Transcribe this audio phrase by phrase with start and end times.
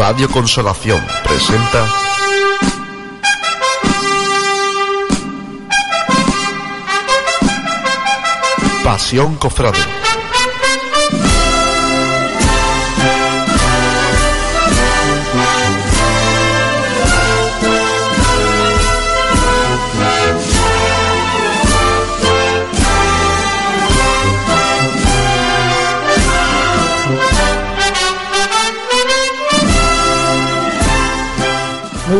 [0.00, 1.86] Radio Consolación presenta
[8.82, 10.09] Pasión Cofrade.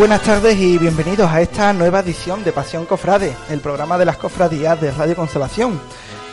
[0.01, 4.17] Buenas tardes y bienvenidos a esta nueva edición de Pasión Cofrade, el programa de las
[4.17, 5.79] cofradías de Radio Consolación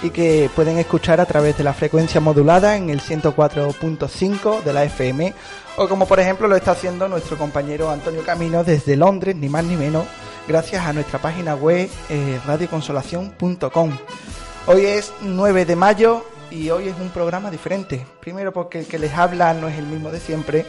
[0.02, 4.86] y que pueden escuchar a través de la frecuencia modulada en el 104.5 de la
[4.86, 5.34] FM
[5.76, 9.66] o como por ejemplo lo está haciendo nuestro compañero Antonio Camino desde Londres, ni más
[9.66, 10.06] ni menos,
[10.48, 13.98] gracias a nuestra página web eh, radioconsolación.com.
[14.68, 18.06] Hoy es 9 de mayo y hoy es un programa diferente.
[18.22, 20.66] Primero porque el que les habla no es el mismo de siempre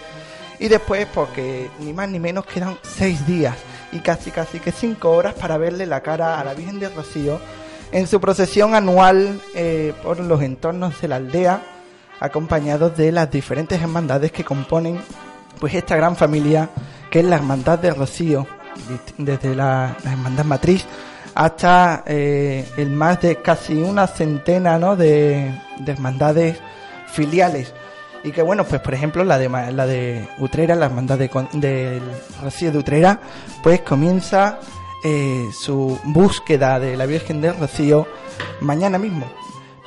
[0.59, 3.57] y después porque ni más ni menos quedan seis días
[3.93, 7.41] y casi casi que cinco horas para verle la cara a la Virgen de Rocío
[7.93, 11.63] en su procesión anual eh, por los entornos de la aldea,
[12.21, 15.01] acompañados de las diferentes hermandades que componen
[15.59, 16.69] pues esta gran familia
[17.11, 18.47] que es la Hermandad de Rocío,
[19.17, 20.85] desde la, Hermandad Matriz
[21.35, 24.97] hasta eh, el más de casi una centena ¿no?
[24.97, 26.59] de, de hermandades
[27.13, 27.73] filiales
[28.25, 32.03] y que bueno, pues por ejemplo la de la de Utrera, la hermandad de, del
[32.43, 33.21] Rocío de Utrera,
[33.63, 34.59] pues comienza
[35.05, 38.07] eh, su búsqueda de la Virgen del Rocío
[38.61, 39.27] mañana mismo.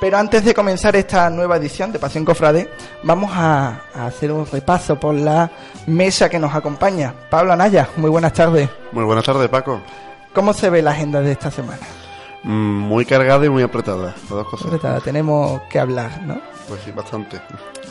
[0.02, 2.68] Pero antes de comenzar esta nueva edición de Pasión Cofrade,
[3.04, 5.48] vamos a, hacer un repaso por la
[5.86, 7.14] mesa que nos acompaña.
[7.30, 8.68] Pablo Anaya, muy buenas tardes.
[8.90, 9.80] Muy buenas tardes, Paco.
[10.34, 11.86] ¿Cómo se ve la agenda de esta semana?
[12.42, 14.66] Mm, muy cargada y muy apretada, las dos cosas.
[14.66, 16.40] Apretada, tenemos que hablar, ¿no?
[16.66, 17.40] Pues sí, bastante.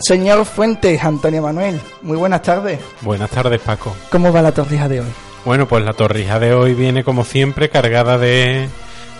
[0.01, 2.79] Señor Fuentes, Antonio Manuel, muy buenas tardes.
[3.01, 3.95] Buenas tardes, Paco.
[4.11, 5.07] ¿Cómo va la torrija de hoy?
[5.45, 8.67] Bueno, pues la torrija de hoy viene como siempre cargada de,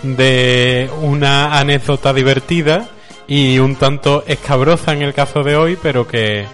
[0.02, 2.88] de una anécdota divertida
[3.26, 6.46] y un tanto escabrosa en el caso de hoy, pero que,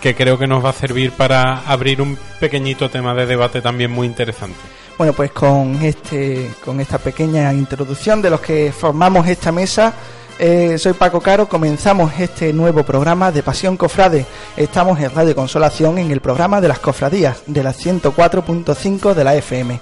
[0.00, 3.90] que creo que nos va a servir para abrir un pequeñito tema de debate también
[3.90, 4.58] muy interesante.
[4.96, 9.92] Bueno, pues con este, con esta pequeña introducción de los que formamos esta mesa,
[10.38, 14.26] eh, soy Paco Caro, comenzamos este nuevo programa de Pasión Cofrade.
[14.56, 19.34] Estamos en Radio Consolación en el programa de las cofradías de la 104.5 de la
[19.36, 19.80] FM.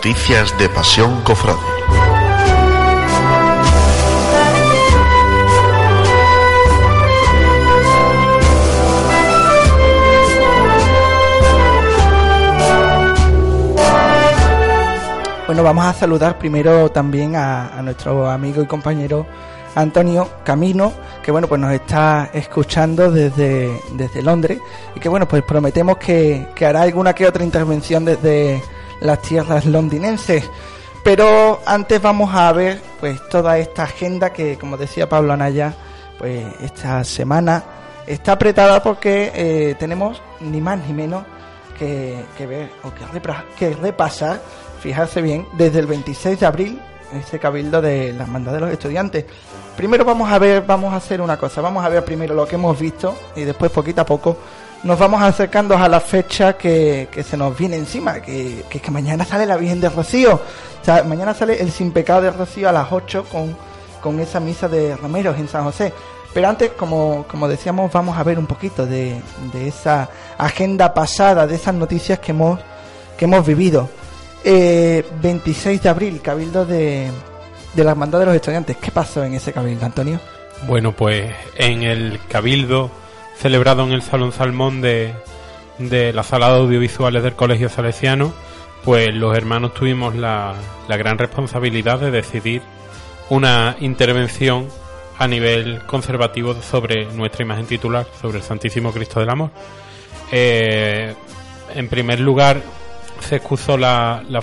[0.00, 1.58] Noticias de Pasión Cofrade.
[15.44, 19.26] Bueno, vamos a saludar primero también a, nuestro amigo y compañero
[19.74, 24.60] Antonio Camino, que bueno, pues nos está escuchando desde, desde Londres
[24.96, 28.62] y que bueno, pues prometemos que, que hará alguna que otra intervención desde
[29.00, 30.48] las tierras londinenses.
[31.02, 35.74] Pero antes vamos a ver pues toda esta agenda que, como decía Pablo Anaya,
[36.18, 37.64] pues esta semana
[38.06, 41.24] está apretada porque eh, tenemos ni más ni menos
[41.78, 43.04] que, ver o que,
[43.58, 44.42] que repasar,
[44.80, 46.80] fijarse bien, desde el 26 de abril
[47.18, 49.24] ese cabildo de la hermandad de los estudiantes.
[49.76, 52.56] Primero vamos a ver, vamos a hacer una cosa, vamos a ver primero lo que
[52.56, 54.36] hemos visto y después poquito a poco
[54.82, 58.90] nos vamos acercando a la fecha que, que se nos viene encima, que, que que
[58.90, 60.34] mañana sale la Virgen de Rocío.
[60.34, 63.56] O sea, mañana sale el Sin Pecado de Rocío a las 8 con,
[64.00, 65.92] con esa misa de Romeros en San José.
[66.32, 69.20] Pero antes, como, como decíamos, vamos a ver un poquito de,
[69.52, 72.58] de esa agenda pasada, de esas noticias que hemos,
[73.18, 73.88] que hemos vivido.
[74.44, 77.10] Eh, 26 de abril, Cabildo de,
[77.74, 78.76] de la Hermandad de los Estudiantes.
[78.78, 80.20] ¿Qué pasó en ese Cabildo, Antonio?
[80.66, 82.90] Bueno, pues en el Cabildo
[83.40, 85.14] celebrado en el Salón Salmón de,
[85.78, 88.34] de la Sala de Audiovisuales del Colegio Salesiano,
[88.84, 90.54] pues los hermanos tuvimos la,
[90.88, 92.62] la gran responsabilidad de decidir
[93.30, 94.68] una intervención
[95.18, 99.50] a nivel conservativo sobre nuestra imagen titular, sobre el Santísimo Cristo del Amor.
[100.32, 101.14] Eh,
[101.74, 102.60] en primer lugar,
[103.20, 104.42] se excusó la, la,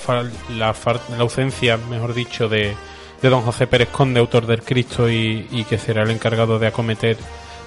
[0.58, 0.76] la
[1.10, 2.76] la ausencia, mejor dicho, de,
[3.22, 7.18] de don José Pérez Conde, autor del Cristo, y que será el encargado de acometer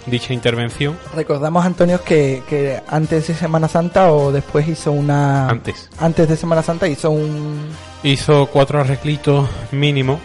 [0.06, 0.96] dicha intervención.
[1.14, 5.48] Recordamos, Antonio, que, que antes de Semana Santa o después hizo una...
[5.48, 5.88] Antes.
[5.98, 7.68] Antes de Semana Santa hizo un...
[8.02, 10.20] hizo cuatro arreglitos mínimos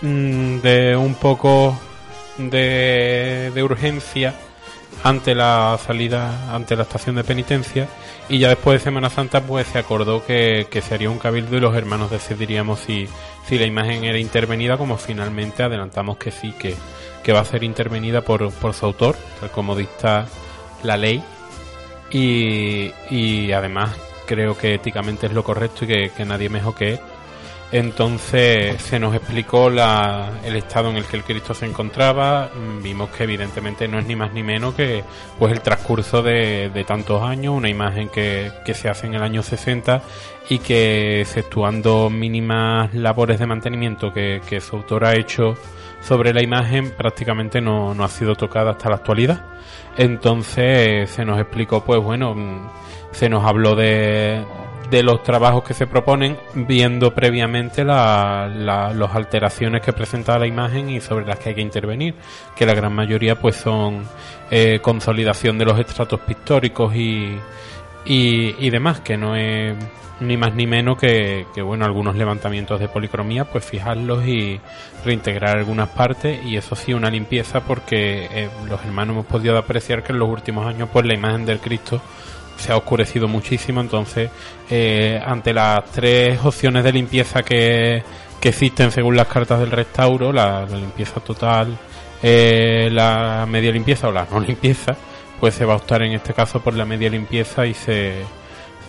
[0.00, 1.76] mm, de un poco
[2.38, 4.34] de, de urgencia
[5.04, 7.88] ante la salida, ante la estación de penitencia
[8.28, 11.56] y ya después de Semana Santa pues se acordó que, que se haría un cabildo
[11.56, 13.08] y los hermanos decidiríamos si,
[13.46, 16.74] si la imagen era intervenida como finalmente adelantamos que sí, que,
[17.22, 20.26] que va a ser intervenida por, por su autor, tal como dicta
[20.82, 21.22] la ley
[22.10, 23.90] y, y además
[24.26, 27.00] creo que éticamente es lo correcto y que, que nadie mejor que él.
[27.72, 32.50] Entonces se nos explicó la, el estado en el que el Cristo se encontraba,
[32.82, 35.02] vimos que evidentemente no es ni más ni menos que
[35.38, 39.42] pues el transcurso de, de tantos años, una imagen que, se hace en el año
[39.42, 40.02] 60
[40.50, 45.54] y que exceptuando mínimas labores de mantenimiento que, que su autor ha hecho
[46.02, 49.46] sobre la imagen prácticamente no, no ha sido tocada hasta la actualidad.
[49.96, 52.70] Entonces se nos explicó, pues bueno,
[53.12, 54.44] se nos habló de,
[54.92, 60.46] de los trabajos que se proponen, viendo previamente la, la, las alteraciones que presenta la
[60.46, 62.14] imagen y sobre las que hay que intervenir,
[62.54, 64.04] que la gran mayoría pues son
[64.50, 67.38] eh, consolidación de los estratos pictóricos y,
[68.04, 69.74] y, y demás, que no es
[70.20, 74.60] ni más ni menos que, que, bueno algunos levantamientos de policromía pues fijarlos y
[75.04, 80.04] reintegrar algunas partes y eso sí una limpieza porque eh, los hermanos hemos podido apreciar
[80.04, 82.00] que en los últimos años pues la imagen del Cristo
[82.56, 84.30] se ha oscurecido muchísimo entonces
[84.70, 88.02] eh, ante las tres opciones de limpieza que,
[88.40, 91.76] que existen según las cartas del restauro la, la limpieza total
[92.22, 94.96] eh, la media limpieza o la no limpieza
[95.40, 98.22] pues se va a optar en este caso por la media limpieza y se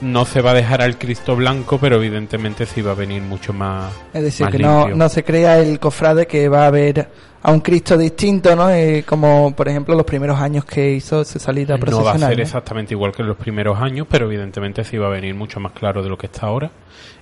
[0.02, 3.54] no se va a dejar al Cristo blanco, pero evidentemente sí va a venir mucho
[3.54, 3.92] más.
[4.14, 7.10] Es decir, más que no, no se crea el cofrade que va a haber
[7.46, 8.70] a un Cristo distinto, ¿no?
[8.70, 12.30] Eh, como por ejemplo los primeros años que hizo su salida No va a procesional.
[12.30, 12.44] ser ¿no?
[12.44, 15.74] exactamente igual que en los primeros años, pero evidentemente sí va a venir mucho más
[15.74, 16.72] claro de lo que está ahora.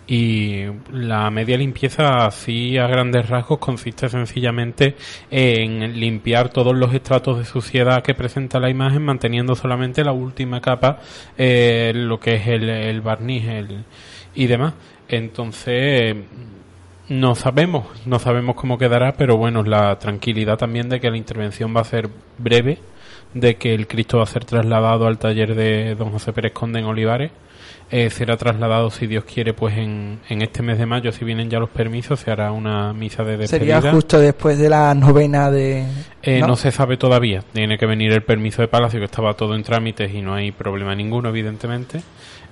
[0.07, 4.95] Y la media limpieza, así a grandes rasgos, consiste sencillamente
[5.29, 10.59] en limpiar todos los estratos de suciedad que presenta la imagen, manteniendo solamente la última
[10.59, 10.99] capa,
[11.37, 13.83] eh, lo que es el, el barniz el,
[14.35, 14.73] y demás.
[15.07, 16.15] Entonces,
[17.11, 21.75] no sabemos, no sabemos cómo quedará, pero bueno, la tranquilidad también de que la intervención
[21.75, 22.77] va a ser breve,
[23.33, 26.79] de que el Cristo va a ser trasladado al taller de don José Pérez Conde
[26.79, 27.31] en Olivares.
[27.91, 31.49] Eh, será trasladado, si Dios quiere, pues en, en este mes de mayo, si vienen
[31.49, 33.81] ya los permisos, se hará una misa de despedida.
[33.81, 35.85] Sería justo después de la novena de...
[36.23, 36.47] Eh, ¿no?
[36.47, 36.55] ¿no?
[36.55, 37.43] se sabe todavía.
[37.51, 40.53] Tiene que venir el permiso de Palacio, que estaba todo en trámites y no hay
[40.53, 42.01] problema ninguno, evidentemente.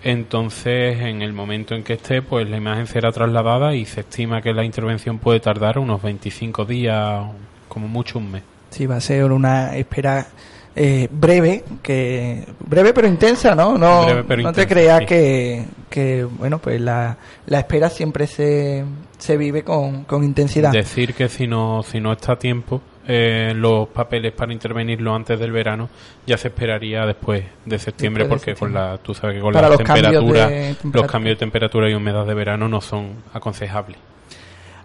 [0.03, 4.41] Entonces, en el momento en que esté, pues la imagen será trasladada y se estima
[4.41, 7.25] que la intervención puede tardar unos 25 días,
[7.67, 8.43] como mucho un mes.
[8.69, 10.27] Sí, va a ser una espera
[10.75, 13.77] eh, breve, que breve pero intensa, ¿no?
[13.77, 15.05] No, no te creas sí.
[15.05, 18.85] que, que, bueno, pues la, la espera siempre se,
[19.17, 20.71] se vive con, con intensidad.
[20.71, 25.39] Decir que si no, si no está a tiempo, eh, los papeles para intervenirlo antes
[25.39, 25.89] del verano
[26.27, 29.51] ya se esperaría después de septiembre, Después de porque con la, tú sabes que con
[29.51, 31.11] Para las los cambios temperaturas, de los temperatura.
[31.11, 33.97] cambios de temperatura y humedad de verano no son aconsejables.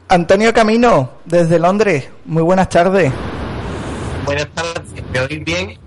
[0.09, 3.13] Antonio Camino, desde Londres, muy buenas tardes.
[4.25, 5.79] Buenas tardes, ¿me oís bien?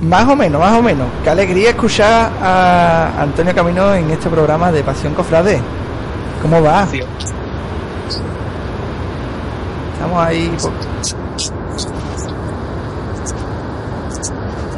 [0.00, 1.06] Más o menos, más o menos.
[1.22, 5.60] Qué alegría escuchar a Antonio Camino en este programa de Pasión Cofrade.
[6.40, 6.86] ¿Cómo va?
[6.86, 7.00] Sí.
[9.94, 10.52] Estamos ahí.
[10.60, 10.72] po-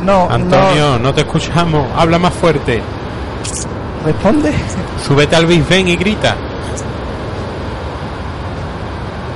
[0.04, 2.82] No, Antonio, no te escuchamos, habla más fuerte.
[4.04, 4.52] Responde.
[5.06, 6.36] Súbete al Big Ben y grita.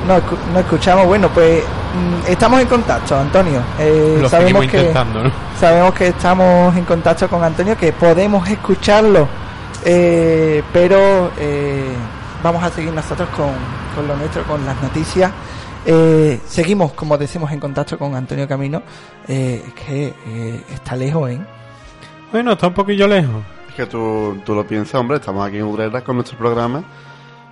[0.06, 0.20] no,
[0.52, 1.06] no escuchamos.
[1.06, 3.60] Bueno, pues mm, estamos en contacto, Antonio.
[3.78, 5.30] Eh, Lo sabemos que intentando, ¿no?
[5.60, 9.28] sabemos que estamos en contacto con Antonio, que podemos escucharlo,
[9.84, 11.92] eh, pero eh,
[12.42, 13.50] vamos a seguir nosotros con,
[13.94, 15.30] con lo nuestro, con las noticias.
[15.90, 18.82] Eh, seguimos, como decimos, en contacto con Antonio Camino,
[19.26, 21.40] eh, que eh, está lejos, ¿eh?
[22.30, 23.42] Bueno, está un poquillo lejos.
[23.70, 26.84] Es que tú, tú lo piensas, hombre, estamos aquí en Utrera con nuestro programa.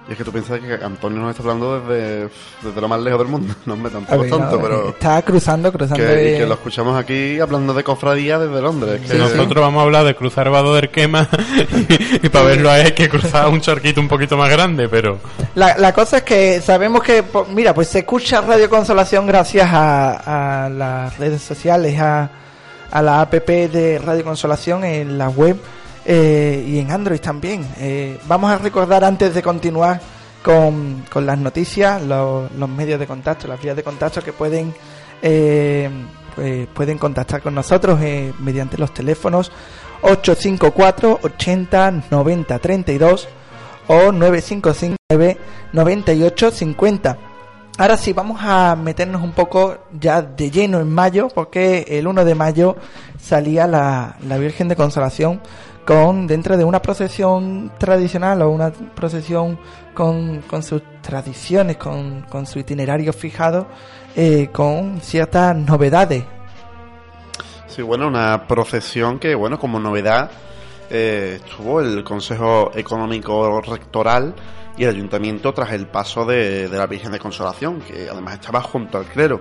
[0.08, 2.28] Y es que tú piensas que Antonio nos está hablando desde,
[2.62, 3.52] desde lo más lejos del mundo.
[3.66, 4.88] No, hombre, A tampoco ver, es tonto, no, pero.
[4.90, 5.96] Está cruzando, cruzando.
[5.96, 9.00] Que, de- y que lo escuchamos aquí hablando de cofradía desde Londres.
[9.00, 11.28] que- Sí, Nosotros vamos a hablar de cruzar Vado del Quema
[12.22, 15.18] y, para verlo hay que cruzar un charquito un poquito más grande, pero
[15.56, 20.66] La, la cosa es que sabemos que, mira, pues se escucha Radio Consolación gracias a,
[20.66, 22.30] a las redes sociales, a,
[22.92, 25.56] a la app de Radio Consolación en la web
[26.08, 27.66] eh, y en Android también.
[27.78, 30.00] Eh, vamos a recordar antes de continuar
[30.42, 34.72] con, con las noticias, los, medios de contacto, las vías de contacto que pueden
[35.20, 35.90] eh,
[36.36, 37.98] pues pueden contactar con nosotros
[38.38, 39.50] mediante los teléfonos
[40.02, 43.28] 854 80 90 32
[43.88, 45.38] o 9559
[45.72, 47.18] 98 50.
[47.78, 52.24] Ahora sí, vamos a meternos un poco ya de lleno en mayo, porque el 1
[52.24, 52.76] de mayo
[53.20, 55.42] salía la, la Virgen de Consolación
[55.86, 59.58] con dentro de una procesión tradicional o una procesión
[59.94, 63.68] con, con sus tradiciones, con, con su itinerario fijado,
[64.16, 66.24] eh, con ciertas novedades.
[67.68, 70.30] Sí, bueno, una procesión que, bueno, como novedad
[70.90, 74.34] eh, estuvo el Consejo Económico Rectoral
[74.76, 78.60] y el Ayuntamiento tras el paso de, de la Virgen de Consolación, que además estaba
[78.60, 79.40] junto al clero.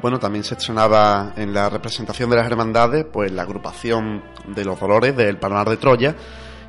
[0.00, 4.78] Bueno, también se estrenaba en la representación de las hermandades, pues la agrupación de los
[4.78, 6.14] dolores del Palmar de Troya,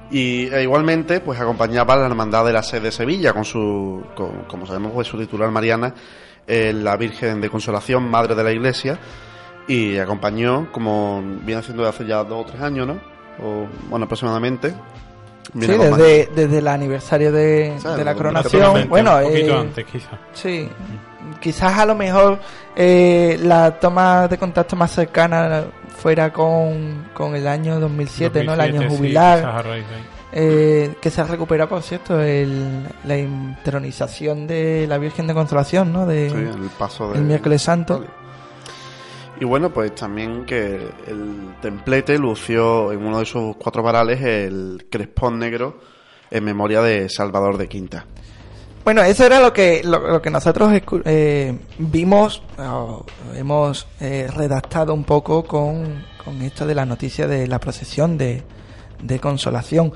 [0.10, 4.04] y e igualmente, pues acompañaba a la hermandad de la sede de Sevilla con su,
[4.16, 5.94] con- como sabemos, pues su titular Mariana,
[6.48, 8.98] eh, la Virgen de Consolación, Madre de la Iglesia,
[9.68, 13.00] y acompañó, como viene haciendo desde hace ya dos o tres años, ¿no?
[13.44, 14.74] O, bueno, aproximadamente.
[15.54, 18.88] Sí, Viene desde, desde el aniversario de, O sea, de la de- coronación.
[18.90, 20.20] Bueno, un poquito eh, antes quizá.
[20.34, 20.70] Sí,
[21.42, 22.40] quizás a lo mejor
[22.76, 25.64] eh, la toma de contacto más cercana
[25.98, 28.54] fuera con, con el año 2007, ¿no?
[28.54, 30.02] El año 2007, sí, jubilar, quizás a raíz de ahí.
[30.32, 35.92] eh, que se ha recuperado, por cierto, el, la intronización de la Virgen de Consolación,
[35.92, 36.06] ¿no?
[36.06, 37.18] De, Sí, el paso de...
[37.20, 37.96] el miércoles santo.
[38.00, 38.19] Vale.
[39.40, 40.76] Y bueno, pues también que
[41.08, 45.80] el templete lució en uno de sus cuatro varales el crespón negro
[46.30, 48.06] en memoria de Salvador de Quinta.
[48.84, 50.74] Bueno, eso era lo que, lo, que nosotros
[51.06, 52.42] eh, vimos,
[53.36, 58.44] hemos eh, redactado un poco con, con esto de la noticia de la procesión de,
[59.02, 59.94] de consolación.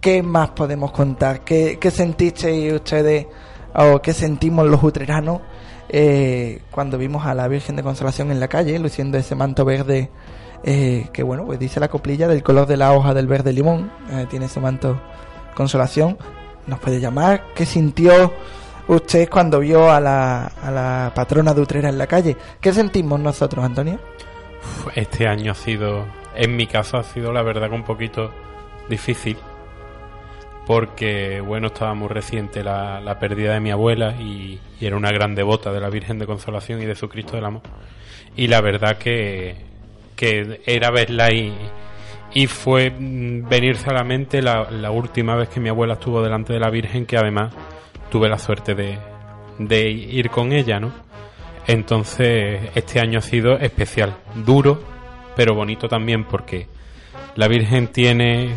[0.00, 1.44] ¿Qué más podemos contar?
[1.44, 3.26] ¿Qué, qué sentisteis ustedes
[3.74, 5.40] o qué sentimos los utreranos
[5.96, 10.10] eh, cuando vimos a la Virgen de Consolación en la calle luciendo ese manto verde
[10.64, 13.92] eh, que bueno, pues dice la coplilla del color de la hoja del verde limón,
[14.10, 15.00] eh, tiene ese manto
[15.54, 16.18] consolación
[16.66, 17.44] nos puede llamar.
[17.54, 18.32] ¿Qué sintió
[18.88, 22.36] usted cuando vio a la, a la patrona de Utrera en la calle?
[22.60, 24.00] ¿Qué sentimos nosotros, Antonio?
[24.96, 28.32] Este año ha sido, en mi caso, ha sido la verdad que un poquito
[28.88, 29.36] difícil.
[30.66, 35.34] Porque, bueno, estaba muy reciente la, la pérdida de mi abuela y, era una gran
[35.34, 37.62] devota de la Virgen de Consolación y de su Cristo del Amor.
[38.36, 39.56] Y la verdad que,
[40.16, 41.54] que era verla y,
[42.34, 46.22] y fue mm, venirse a la mente la, la última vez que mi abuela estuvo
[46.22, 47.52] delante de la Virgen, que además
[48.10, 48.98] tuve la suerte de,
[49.58, 50.92] de ir con ella, ¿no?
[51.66, 54.82] Entonces, este año ha sido especial, duro,
[55.34, 56.68] pero bonito también porque
[57.36, 58.54] la Virgen tiene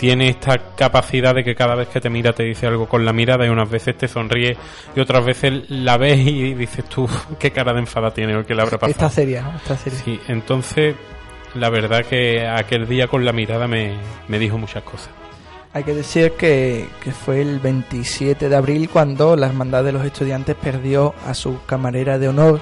[0.00, 3.12] tiene esta capacidad de que cada vez que te mira te dice algo con la
[3.12, 4.56] mirada y unas veces te sonríe
[4.96, 7.06] y otras veces la ves y dices tú
[7.38, 8.92] qué cara de enfada tiene o qué le habrá pasado.
[8.92, 9.54] Está seria, ¿no?
[9.56, 9.98] Está seria.
[9.98, 10.96] Sí, entonces
[11.52, 13.92] la verdad que aquel día con la mirada me,
[14.26, 15.10] me dijo muchas cosas.
[15.74, 20.02] Hay que decir que, que fue el 27 de abril cuando la Hermandad de los
[20.06, 22.58] Estudiantes perdió a su camarera de honor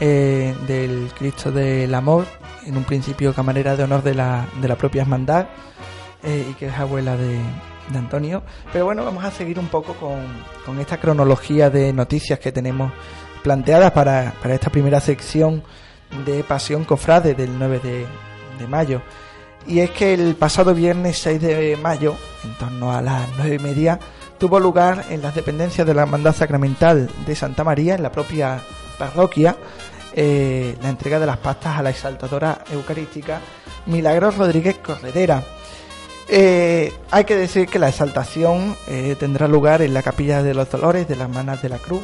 [0.00, 2.24] eh, del Cristo del Amor,
[2.64, 5.48] en un principio camarera de honor de la, de la propia Hermandad,
[6.22, 7.38] eh, y que es abuela de,
[7.90, 8.42] de Antonio.
[8.72, 10.20] Pero bueno, vamos a seguir un poco con,
[10.64, 12.92] con esta cronología de noticias que tenemos
[13.42, 15.62] planteadas para, para esta primera sección
[16.24, 17.80] de Pasión Cofrade del 9
[18.58, 19.02] de, mayo.
[19.66, 22.14] Y es que el pasado viernes 6 de mayo,
[22.44, 23.98] en torno a las 9 y media,
[24.38, 28.60] tuvo lugar en las dependencias de la Hermandad Sacramental de Santa María, en la propia
[28.98, 29.56] parroquia,
[30.14, 33.40] eh, la entrega de las pastas a la exaltadora eucarística
[33.86, 35.42] Milagros Rodríguez Corredera.
[36.34, 40.70] Eh, hay que decir que la exaltación eh, tendrá lugar en la capilla de los
[40.70, 42.00] dolores de las manas de la cruz,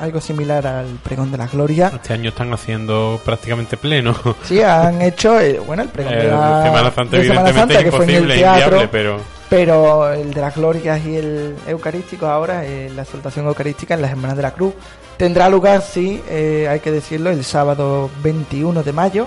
[0.00, 1.90] algo similar al pregón de la gloria.
[1.92, 4.14] Este año están haciendo prácticamente pleno.
[4.44, 7.82] Sí, han hecho, eh, bueno, el pregón Eh, de, la, Semana Santa, de Semana Santa,
[7.82, 12.64] que fue en el teatro, pero pero el de las glorias y el eucarístico ahora,
[12.64, 14.74] eh, la exaltación eucarística en las Hermanas de la Cruz,
[15.16, 19.26] tendrá lugar, sí, hay que decirlo, el sábado 21 de mayo.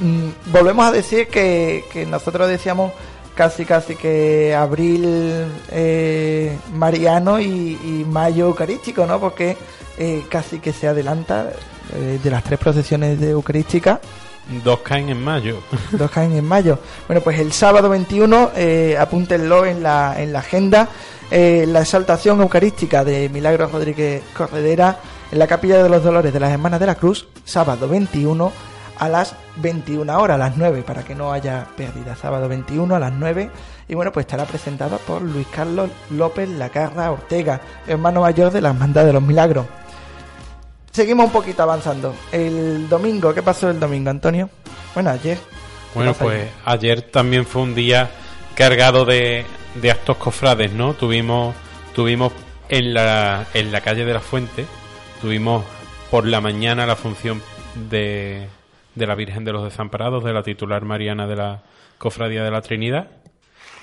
[0.00, 2.90] Mm, volvemos a decir que, que nosotros decíamos
[3.34, 9.20] casi casi que abril eh, mariano y, y mayo eucarístico, ¿no?
[9.20, 9.56] Porque
[9.98, 11.52] eh, casi que se adelanta
[11.94, 14.00] eh, de las tres procesiones de eucarística
[14.62, 15.60] dos caen en mayo.
[15.92, 16.78] Dos caen en mayo.
[17.06, 20.86] Bueno, pues el sábado 21, eh, apúntenlo en la, en la agenda,
[21.30, 24.98] la exaltación eucarística de Milagros Rodríguez Corredera
[25.32, 28.52] en la Capilla de los Dolores de las Hermanas de la Cruz, sábado 21
[28.98, 32.16] a las 21 horas, a las 9, para que no haya pérdida.
[32.16, 33.50] Sábado 21 a las 9.
[33.88, 38.70] Y bueno, pues estará presentada por Luis Carlos López Lacarra Ortega, hermano mayor de la
[38.70, 39.66] Hermandad de los Milagros.
[40.90, 42.14] Seguimos un poquito avanzando.
[42.30, 44.48] El domingo, ¿qué pasó el domingo, Antonio?
[44.94, 45.38] Bueno, ayer.
[45.38, 45.44] ¿Qué
[45.94, 46.52] Bueno, pues ayer?
[46.64, 48.10] ayer también fue un día
[48.54, 50.94] cargado de, de actos cofrades, ¿no?
[50.94, 51.54] Tuvimos,
[51.94, 52.32] tuvimos
[52.68, 54.66] en la, en la calle de la Fuente,
[55.20, 55.64] tuvimos
[56.10, 57.42] por la mañana la función
[57.90, 58.48] de,
[58.94, 61.62] de la Virgen de los Desamparados, de la titular Mariana de la
[61.98, 63.08] Cofradía de la Trinidad,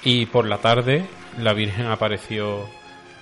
[0.04, 1.06] y por la tarde
[1.40, 2.66] la Virgen apareció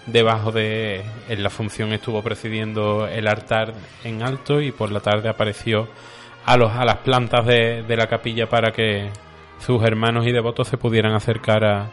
[0.05, 5.29] debajo de en la función estuvo presidiendo el altar en alto y por la tarde
[5.29, 5.87] apareció
[6.45, 9.09] a los a las plantas de, de la capilla para que
[9.59, 11.89] sus hermanos y devotos se pudieran acercar a,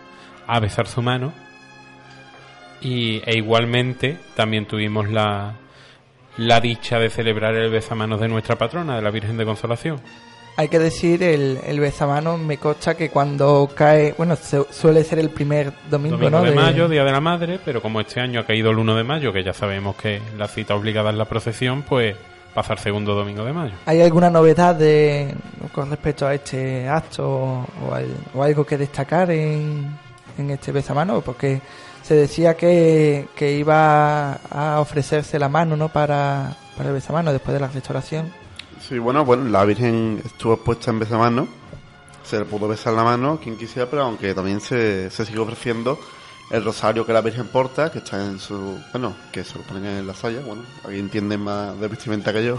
[0.46, 1.32] a besar su mano.
[2.80, 5.54] Y e igualmente también tuvimos la
[6.38, 10.00] la dicha de celebrar el besamanos de nuestra patrona de la Virgen de Consolación
[10.58, 15.18] Hay que decir, el, el besamanos me consta que cuando cae, bueno, se- suele ser
[15.18, 16.44] el primer domingo, Domingo ¿no?
[16.44, 19.04] de mayo, Día de la Madre, pero como este año ha caído el 1 de
[19.04, 22.16] mayo, que ya sabemos que la cita obligada es la procesión, pues
[22.54, 23.74] pasar segundo domingo de mayo.
[23.84, 25.34] ¿Hay alguna novedad de,
[25.72, 29.86] con respecto a este acto o, al- o algo que destacar en,
[30.38, 31.22] en este besamanos?
[31.22, 31.60] Porque
[32.06, 35.88] se decía que, que iba a ofrecerse la mano, ¿no?
[35.88, 38.32] Para, para el besamanos después de la restauración.
[38.80, 41.48] Sí, bueno, bueno, la Virgen estuvo expuesta en besamanos,
[42.22, 45.98] se le pudo besar la mano quien quisiera, pero aunque también se, se sigue ofreciendo
[46.50, 49.86] el rosario que la Virgen porta, que está en su, bueno, que se lo ponen
[49.86, 52.56] en la saya, bueno, aquí entienden más de vestimenta que yo.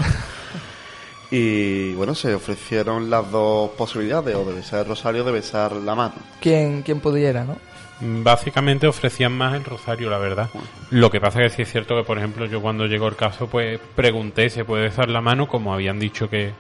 [1.31, 5.71] y bueno, se ofrecieron las dos posibilidades, o de besar el rosario o de besar
[5.71, 6.15] la mano.
[6.41, 7.55] Quien, quien pudiera, ¿no?
[7.99, 10.49] Básicamente ofrecían más el rosario, la verdad.
[10.91, 13.47] Lo que pasa que sí es cierto que, por ejemplo, yo cuando llegó el caso,
[13.47, 15.47] pues pregunté, ¿se puede besar la mano?
[15.47, 16.51] Como habían dicho que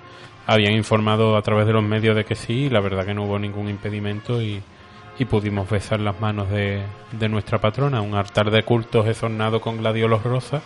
[0.47, 3.25] habían informado a través de los medios de que sí, y la verdad que no
[3.25, 4.63] hubo ningún impedimento y,
[5.19, 9.77] y pudimos besar las manos de, de nuestra patrona, un altar de cultos esornado con
[9.77, 10.63] gladiolos rosas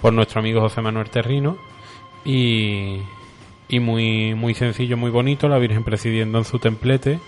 [0.00, 1.56] por nuestro amigo José Manuel Terrino
[2.24, 3.00] y,
[3.68, 7.20] y muy, muy sencillo, muy bonito, la Virgen presidiendo en su templete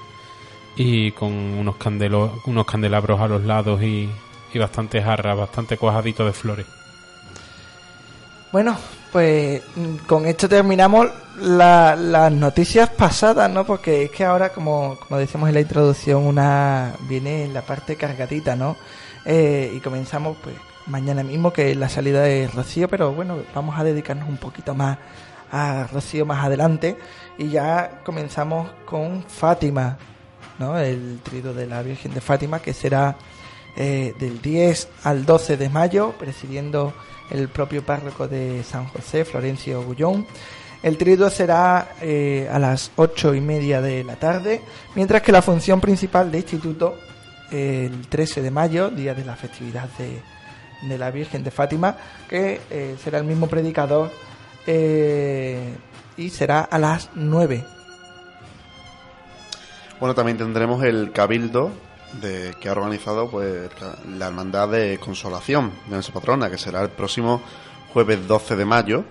[0.77, 4.09] y con unos candelos, unos candelabros a los lados y,
[4.53, 6.67] y bastantes jarras, bastante cuajaditos de flores.
[8.53, 8.77] Bueno,
[9.13, 11.09] pues mm, con esto terminamos
[11.41, 13.65] la- las noticias pasadas, ¿no?
[13.65, 18.57] Porque es que ahora, como, como decíamos en la introducción, una viene la parte cargadita,
[18.57, 18.77] ¿no?
[19.25, 20.55] Eh, y comenzamos, pues,
[20.87, 24.75] mañana mismo, que es la salida de Rocío, pero bueno, vamos a dedicarnos un poquito
[24.75, 24.99] más
[25.51, 26.97] a Rocío más adelante.
[27.37, 29.99] Y ya comenzamos con Fátima,
[30.59, 30.79] ¿no?
[30.79, 33.17] El trido de la Virgen de Fátima, que será
[33.79, 36.95] eh, del 10 al 12 de mayo, presidiendo
[37.31, 40.27] el propio párroco de San José, Florencio Gullón.
[40.83, 44.63] El triduo será eh, a las ocho y media de la tarde,
[44.95, 46.97] mientras que la función principal de instituto,
[47.51, 51.97] el 13 de mayo, día de la festividad de, la Virgen de Fátima,
[52.29, 54.11] que eh, será el mismo predicador
[54.67, 57.76] y será a las 9.
[60.01, 61.71] Bueno, también tendremos el cabildo
[62.21, 63.69] de, que ha organizado pues
[64.19, 67.43] la Hermandad de Consolación de nuestra patrona, que será el próximo
[67.93, 69.05] jueves 12 de mayo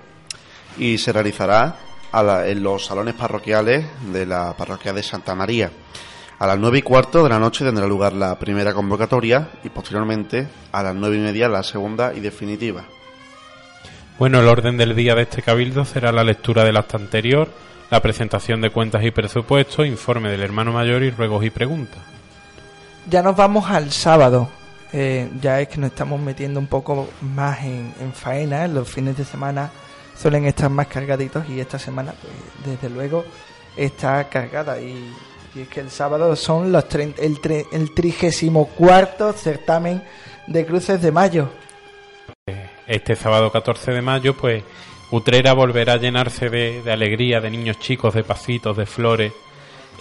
[0.77, 1.75] y se realizará
[2.11, 5.71] a la- en los salones parroquiales de la parroquia de Santa María.
[6.37, 10.47] A las nueve y cuarto de la noche tendrá lugar la primera convocatoria y posteriormente
[10.71, 12.83] a las nueve y media la segunda y definitiva.
[14.19, 17.49] Bueno, el orden del día de este cabildo será la lectura del acta anterior,
[17.91, 21.99] la presentación de cuentas y presupuestos, informe del hermano mayor y ruegos y preguntas.
[23.09, 24.49] Ya nos vamos al sábado.
[24.93, 28.67] Eh, ya es que nos estamos metiendo un poco más en, en faena.
[28.67, 29.69] Los fines de semana
[30.17, 32.33] suelen estar más cargaditos y esta semana, pues,
[32.65, 33.25] desde luego,
[33.77, 34.79] está cargada.
[34.79, 35.13] Y,
[35.55, 40.01] Y es que el sábado son los el, tre- el trigésimo cuarto certamen
[40.47, 41.49] de cruces de mayo.
[42.87, 44.63] Este sábado 14 de mayo, pues
[45.11, 49.33] Utrera volverá a llenarse de, de alegría, de niños chicos, de pasitos, de flores,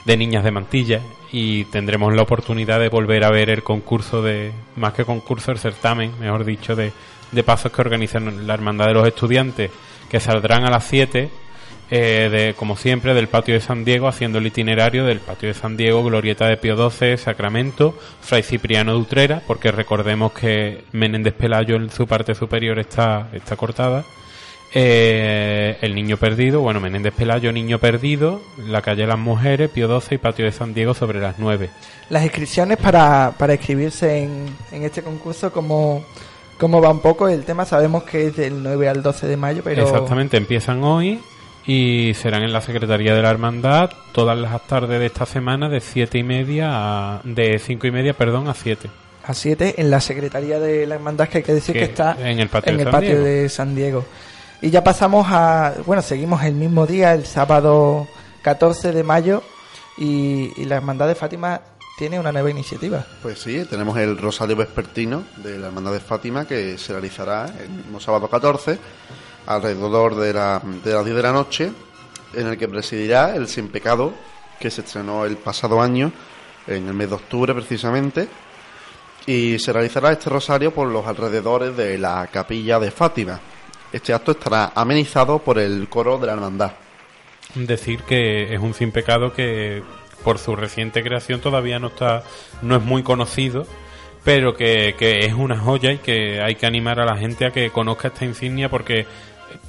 [0.04, 1.00] de niñas de mantilla
[1.32, 5.58] y tendremos la oportunidad de volver a ver el concurso de, más que concurso, el
[5.58, 6.92] certamen, mejor dicho, de,
[7.32, 9.70] de pasos que organizan la Hermandad de los Estudiantes,
[10.08, 11.30] que saldrán a las 7,
[11.90, 15.54] eh, de, como siempre, del patio de San Diego, haciendo el itinerario del patio de
[15.54, 21.34] San Diego, Glorieta de Pío XII, Sacramento, Fray Cipriano de Utrera, porque recordemos que Menéndez
[21.34, 24.04] Pelayo en su parte superior está, está cortada.
[24.76, 30.00] Eh, el niño perdido, bueno, Menéndez Pelayo, niño perdido, la calle de las mujeres, Pío
[30.00, 31.70] XII y patio de San Diego sobre las 9.
[32.10, 36.04] Las inscripciones para, para inscribirse en, en este concurso, como
[36.58, 37.64] cómo va un poco el tema?
[37.64, 41.20] Sabemos que es del 9 al 12 de mayo, pero Exactamente, empiezan hoy
[41.66, 45.80] y serán en la Secretaría de la Hermandad todas las tardes de esta semana de
[45.80, 48.88] siete y media a, de cinco y media, perdón, a 7.
[49.24, 52.16] a 7 en la Secretaría de la Hermandad, que hay que decir que, Que está
[52.20, 54.04] en el patio en de el patio de San Diego.
[54.64, 58.08] Y ya pasamos a, bueno, seguimos el mismo día, el sábado
[58.40, 59.42] 14 de mayo,
[59.98, 61.60] y, la Hermandad de Fátima
[61.98, 63.04] tiene una nueva iniciativa.
[63.20, 67.68] Pues sí, tenemos el Rosario Vespertino de la Hermandad de Fátima que se realizará el
[67.68, 68.78] mismo sábado 14
[69.48, 71.70] alrededor de, la, de las 10 de la noche
[72.32, 74.14] en el que presidirá el Sin Pecado
[74.58, 76.10] que se estrenó el pasado año
[76.66, 78.28] en el mes de octubre precisamente
[79.26, 83.38] y se realizará este rosario por los alrededores de la capilla de Fátima.
[83.94, 86.72] Este acto estará amenizado por el coro de la hermandad.
[87.54, 89.84] Decir que es un sin pecado que
[90.24, 92.24] por su reciente creación todavía no está,
[92.60, 93.68] no es muy conocido,
[94.24, 97.52] pero que, que es una joya y que hay que animar a la gente a
[97.52, 99.06] que conozca esta insignia porque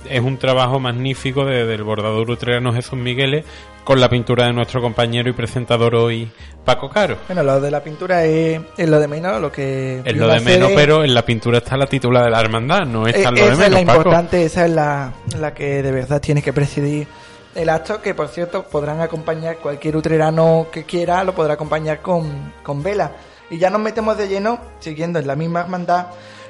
[0.09, 3.45] es un trabajo magnífico de- del bordador utrerano Jesús Migueles
[3.83, 6.31] con la pintura de nuestro compañero y presentador hoy
[6.63, 7.17] Paco Caro.
[7.27, 10.01] Bueno, lo de la pintura es, es lo de menos, lo que...
[10.03, 12.85] Es lo de menos, es- pero en la pintura está la titula de la hermandad,
[12.85, 13.97] no Eh, está lo de esa es la menos, Paco.
[14.09, 17.07] importante, esa es la, la que de verdad tiene que presidir
[17.53, 22.53] el acto, que por cierto podrán acompañar cualquier utrerano que quiera, lo podrá acompañar con,
[22.63, 23.11] con vela.
[23.51, 26.07] Y ya nos metemos de lleno, siguiendo en la misma hermandad,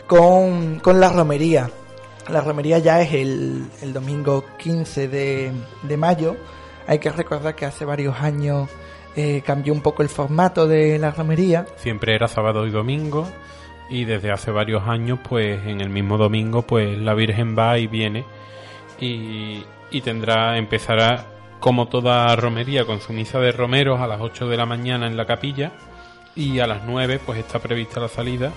[0.07, 1.69] con, con la romería.
[2.29, 6.35] La romería ya es el, domingo 15 de, mayo.
[6.87, 8.69] Hay que recordar que hace varios años
[9.15, 11.65] eh, cambió un poco el formato de la romería.
[11.77, 13.27] siempre era sábado y domingo
[13.89, 17.87] y desde hace varios años pues en el mismo domingo pues la Virgen va y
[17.87, 18.25] viene
[18.99, 21.27] y, y tendrá empezará
[21.59, 25.15] como toda romería con su misa de romeros a las 8 de la mañana en
[25.15, 25.71] la capilla
[26.35, 28.51] y a las 9 pues está prevista la salida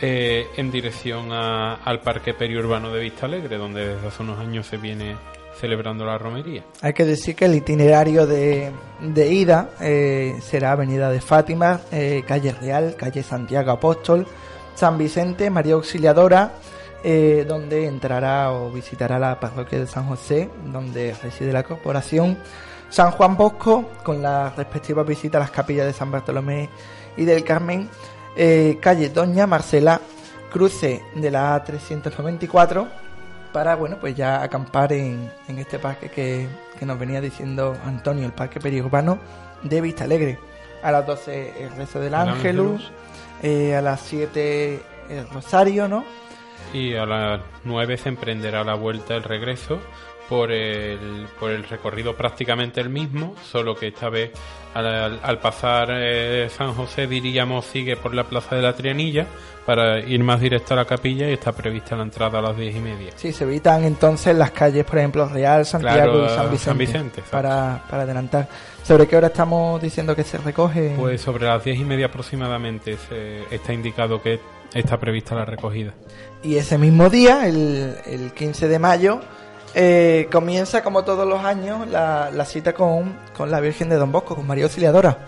[0.00, 4.66] eh, en dirección a- al parque periurbano de Vista Alegre donde desde hace unos años
[4.66, 5.16] se viene
[5.58, 6.64] celebrando la romería.
[6.80, 12.22] Hay que decir que el itinerario de, de ida eh, será Avenida de Fátima, eh,
[12.26, 14.26] Calle Real, Calle Santiago Apóstol,
[14.74, 16.52] San Vicente, María Auxiliadora,
[17.04, 22.38] eh, donde entrará o visitará la parroquia de San José, donde reside la corporación,
[22.88, 26.70] San Juan Bosco, con la respectiva visita a las capillas de San Bartolomé
[27.18, 27.88] y del Carmen,
[28.36, 30.00] eh, calle Doña Marcela,
[30.52, 32.88] cruce de la A394,
[33.52, 36.46] para, bueno, pues ya acampar en, en este parque que,
[36.78, 39.18] que nos venía diciendo Antonio, el parque periurbano
[39.62, 40.38] de Vista Alegre.
[40.82, 42.92] A las 12 el rezo del El Ángelus, Ángelus.
[43.42, 46.04] eh, a las 7 el Rosario, ¿no?
[46.72, 49.80] Y a las 9 se emprenderá la vuelta, el regreso,
[50.30, 54.30] por el, por el recorrido prácticamente el mismo, solo que esta vez
[54.74, 59.26] al, al pasar eh, San José, diríamos, sigue por la Plaza de la Trianilla
[59.66, 62.76] para ir más directo a la capilla y está prevista la entrada a las 10
[62.76, 63.10] y media.
[63.16, 66.78] Sí, se evitan entonces las calles, por ejemplo, Real, Santiago Claro, y San Vicente, San
[66.78, 68.48] Vicente, para, para adelantar.
[68.84, 70.94] ¿Sobre qué hora estamos diciendo que se recoge?
[70.96, 74.38] Pues sobre las 10 y media aproximadamente se, está indicado que
[74.72, 75.92] está prevista la recogida.
[76.44, 79.20] Y ese mismo día, el, el 15 de mayo,
[79.74, 84.10] eh, comienza como todos los años la, la cita con, con la Virgen de Don
[84.12, 85.18] Bosco, con María Auxiliadora.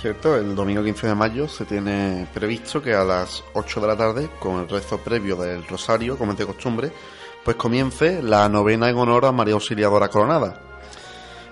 [0.00, 3.96] Cierto, el domingo 15 de mayo se tiene previsto que a las 8 de la
[3.96, 6.92] tarde, con el rezo previo del Rosario, como es de costumbre,
[7.44, 10.60] pues comience la novena en honor a María Auxiliadora Coronada.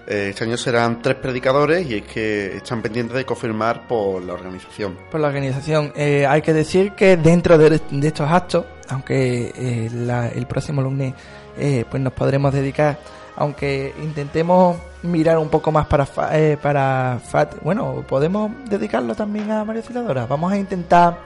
[0.07, 4.35] Eh, Este año serán tres predicadores y es que están pendientes de confirmar por la
[4.35, 4.96] organización.
[5.11, 5.92] por la organización.
[5.96, 10.81] Eh, hay que decir que dentro de, de estos actos, aunque eh, la- el próximo
[10.83, 11.14] lunes
[11.59, 12.99] eh, pues nos podremos dedicar,
[13.37, 19.51] aunque intentemos mirar un poco más para Fa- eh, para Fat, bueno, podemos dedicarlo también
[19.51, 20.27] a María Auxiliadora.
[20.27, 21.19] Vamos a intentar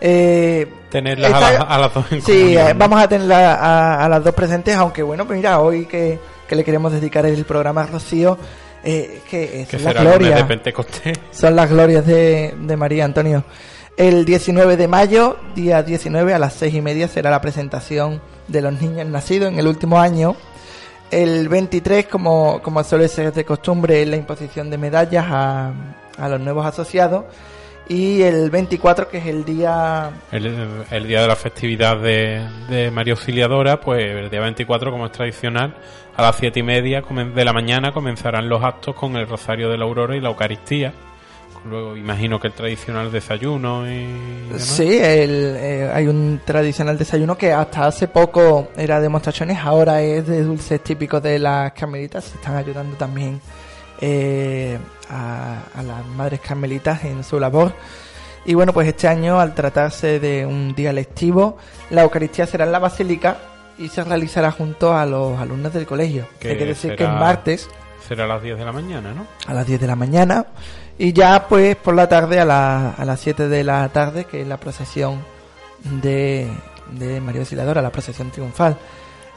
[0.00, 4.04] eh, Tenerlas a, las- a las dos en Sí, comunión, eh, vamos a tenerla a,
[4.04, 7.44] a las dos presentes, aunque bueno, pues mira, hoy que, que le queremos dedicar el
[7.44, 8.38] programa a Rocío,
[8.84, 10.36] Eh, que es Que la gloria.
[10.36, 11.18] de Pentecostés.
[11.32, 13.42] Son las glorias de, de María Antonio.
[13.98, 18.62] El 19 de mayo, día 19, a las seis y media, será la presentación de
[18.62, 20.36] los niños nacidos en el último año.
[21.10, 25.72] El 23, como, como suele ser de costumbre, es la imposición de medallas a,
[26.16, 27.24] a los nuevos asociados.
[27.88, 33.14] Y el 24, que es el día El, día de la festividad de, de María
[33.14, 35.74] Auxiliadora, pues el día 24, como es tradicional,
[36.14, 39.76] a las siete y media de la mañana comenzarán los actos con el Rosario de
[39.76, 40.92] la Aurora y la Eucaristía.
[41.64, 44.04] Luego imagino que el tradicional desayuno y
[44.48, 44.62] demás.
[44.62, 50.26] Sí, el, eh, hay un tradicional desayuno que hasta hace poco era demostraciones, ahora es
[50.26, 52.24] de dulces típicos de las carmelitas.
[52.24, 53.40] Se están ayudando también
[54.00, 54.78] eh,
[55.10, 57.72] a, a las madres carmelitas en su labor.
[58.44, 61.58] Y bueno, pues este año, al tratarse de un día lectivo,
[61.90, 63.36] la Eucaristía será en la Basílica
[63.78, 66.26] y se realizará junto a los alumnos del colegio.
[66.40, 67.68] Que Hay que decir que es será- martes
[68.06, 69.26] Será a las 10 de la mañana, ¿no?
[69.46, 70.46] a las 10 de la mañana
[70.98, 74.42] y ya pues por la tarde a, la- a las 7 de la tarde que
[74.42, 75.22] es la procesión
[76.02, 76.48] de,
[76.92, 78.76] de María Auxiliadora, la procesión triunfal.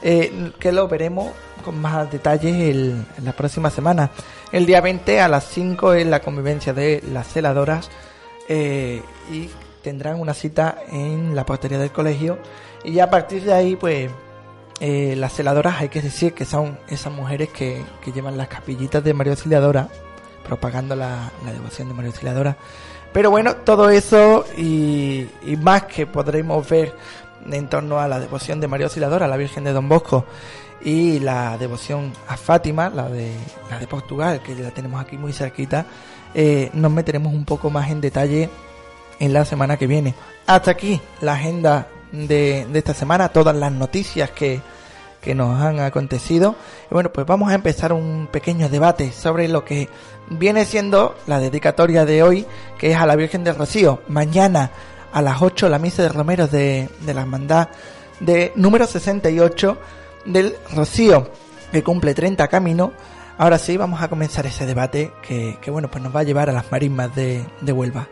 [0.04, 1.30] Eh, que lo veremos
[1.64, 4.10] con más detalles en la próxima semana.
[4.50, 7.88] El día 20 a las 5 es la convivencia de las celadoras
[8.48, 9.48] eh, y
[9.82, 12.38] tendrán una cita en la portería del colegio.
[12.82, 14.10] Y ya a partir de ahí pues
[14.80, 19.04] eh, las celadoras hay que decir que son esas mujeres que, que llevan las capillitas
[19.04, 19.86] de María Auxiliadora,
[20.44, 22.56] propagando la, devoción de María Auxiliadora.
[23.12, 26.94] Pero bueno, todo eso y, y más que podremos ver
[27.50, 30.24] en torno a la devoción de María Auxiliadora, la Virgen de Don Bosco,
[30.84, 33.32] y la devoción a Fátima, la de,
[33.70, 35.86] la de Portugal, que la tenemos aquí muy cerquita,
[36.34, 38.50] eh, nos meteremos un poco más en detalle
[39.18, 40.14] en la semana que viene.
[40.46, 44.60] Hasta aquí la agenda de, esta semana, todas las noticias que,
[45.20, 46.56] que nos han acontecido.
[46.90, 49.88] Bueno, pues vamos a empezar un pequeño debate sobre lo que
[50.38, 52.46] viene siendo la dedicatoria de hoy,
[52.78, 54.02] que es a la Virgen del Rocío.
[54.08, 54.70] Mañana
[55.12, 57.68] a las 8 la misa de Romeros de, de la Hermandad
[58.20, 59.78] de número 68
[60.26, 61.30] del Rocío,
[61.70, 62.92] que cumple 30 caminos.
[63.38, 66.48] Ahora sí, vamos a comenzar ese debate que, que bueno, pues nos va a llevar
[66.48, 68.08] a las marismas de, de Huelva.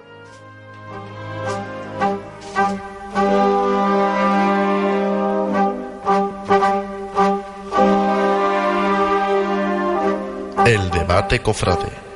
[10.67, 12.10] El debate cofrade.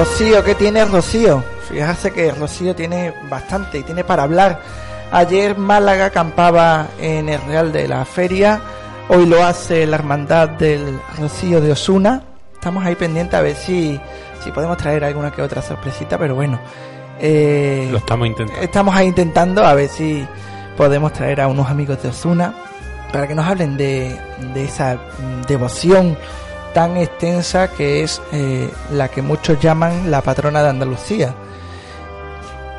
[0.00, 1.44] Rocío, ¿qué tiene Rocío?
[1.68, 4.58] Fíjate que Rocío tiene bastante y tiene para hablar.
[5.12, 8.62] Ayer Málaga acampaba en el Real de la Feria,
[9.10, 12.22] hoy lo hace la Hermandad del Rocío de Osuna.
[12.54, 14.00] Estamos ahí pendientes a ver si,
[14.42, 16.58] si podemos traer alguna que otra sorpresita, pero bueno.
[17.18, 18.62] eh, Lo estamos intentando.
[18.62, 20.26] Estamos ahí intentando a ver si
[20.78, 22.54] podemos traer a unos amigos de Osuna
[23.12, 24.18] para que nos hablen de,
[24.54, 24.98] de esa
[25.46, 26.16] devoción
[26.74, 31.34] tan extensa que es eh, la que muchos llaman la patrona de Andalucía,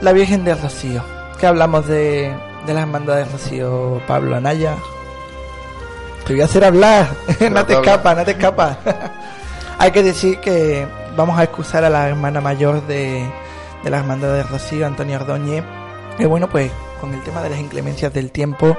[0.01, 1.03] la Virgen del Rocío.
[1.39, 2.33] ¿Qué hablamos de,
[2.65, 4.75] de las hermandades de Rocío, Pablo Anaya?
[6.25, 7.07] Te voy a hacer hablar,
[7.51, 8.77] no te escapas, no te escapas.
[9.77, 13.27] Hay que decir que vamos a excusar a la hermana mayor de,
[13.83, 15.63] de la hermandad de Rocío, Antonio Ordóñez,
[16.17, 18.77] que bueno, pues con el tema de las inclemencias del tiempo,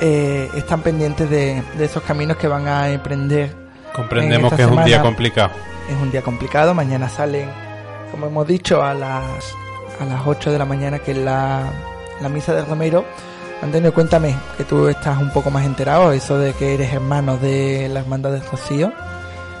[0.00, 3.59] eh, están pendientes de, de esos caminos que van a emprender
[3.94, 5.50] Comprendemos que es un día complicado.
[5.88, 6.74] es un día complicado.
[6.74, 7.48] Mañana salen,
[8.10, 9.24] como hemos dicho, a las
[10.00, 11.64] a las 8 de la mañana, que es la,
[12.22, 13.04] la misa de Romero.
[13.62, 17.90] Antonio, cuéntame, que tú estás un poco más enterado, eso de que eres hermano de
[17.92, 18.90] la hermandad de Rocío.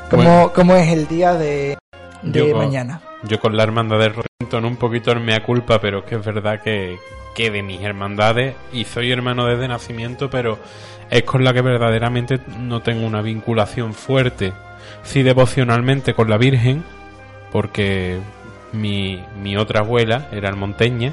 [0.08, 0.52] ¿Cómo, Bueno.
[0.54, 1.76] cómo es el día de,
[2.22, 3.02] de Yo con- mañana?
[3.24, 6.24] Yo con la hermandad de Rollington un poquito en mea culpa, pero es que es
[6.24, 6.98] verdad que,
[7.34, 10.58] que de mis hermandades, y soy hermano desde nacimiento, pero
[11.10, 14.52] es con la que verdaderamente no tengo una vinculación fuerte.
[15.02, 16.84] Sí devocionalmente con la Virgen,
[17.52, 18.18] porque
[18.72, 21.12] mi, mi otra abuela era almonteña,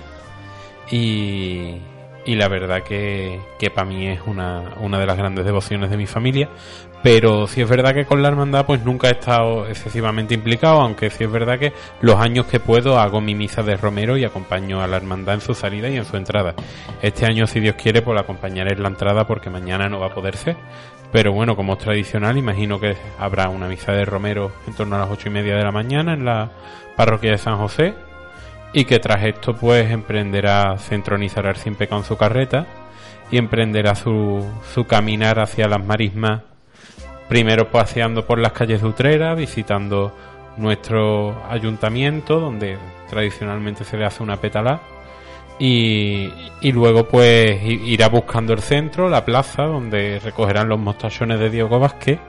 [0.90, 1.78] y,
[2.26, 5.98] y la verdad que, que para mí es una, una de las grandes devociones de
[5.98, 6.50] mi familia.
[7.04, 11.10] Pero sí es verdad que con la hermandad pues nunca he estado excesivamente implicado, aunque
[11.10, 14.82] sí es verdad que los años que puedo hago mi misa de Romero y acompaño
[14.82, 16.56] a la hermandad en su salida y en su entrada.
[17.02, 20.14] Este año, si Dios quiere, pues acompañaré en la entrada porque mañana no va a
[20.14, 20.58] poder ser.
[21.12, 25.00] Pero bueno, como es tradicional, imagino que habrá una misa de Romero en torno a
[25.00, 26.52] las ocho y media de la mañana en la
[26.96, 27.94] parroquia de San José
[28.74, 32.68] y que tras esto pues emprenderá, se entronizará sin pecado en su carreta
[33.32, 36.42] y emprenderá su, su caminar hacia las marismas,
[37.28, 40.14] primero paseando por las calles de Utrera, visitando
[40.58, 42.78] nuestro ayuntamiento, donde
[43.10, 44.80] tradicionalmente se le hace una pétala,
[45.60, 51.50] y, y luego pues irá buscando el centro, la plaza, donde recogerán los mostachones de
[51.50, 52.20] Diego Vázquez,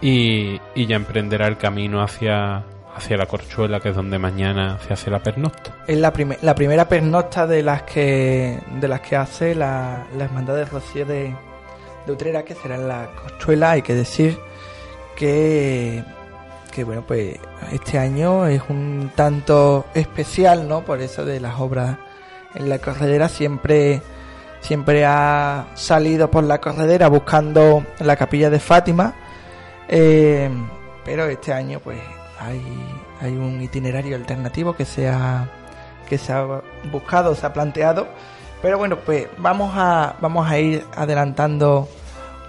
[0.00, 2.62] y, y ya emprenderá el camino hacia,
[2.94, 5.74] hacia la Corchuela, que es donde mañana se hace la pernocta.
[5.86, 10.56] Es la, la primera pernocta de las que de las que hace la, la Hermandad
[10.56, 11.34] de Rocío de,
[12.06, 13.72] de Utrera, que será en la Corchuela.
[13.72, 14.38] Hay que decir
[15.16, 16.04] que,
[16.72, 17.38] que, bueno, pues
[17.72, 20.84] este año es un tanto especial, ¿no?
[20.84, 21.98] Por eso de las obras
[22.54, 24.00] en la corredera siempre
[24.60, 29.14] siempre ha salido por la corredera buscando la capilla de Fátima.
[29.88, 30.50] Eh,
[31.04, 32.00] pero este año pues
[32.40, 32.62] hay,
[33.20, 35.48] hay un itinerario alternativo que se ha
[36.08, 38.08] que se ha buscado, se ha planteado.
[38.62, 41.88] Pero bueno, pues vamos a vamos a ir adelantando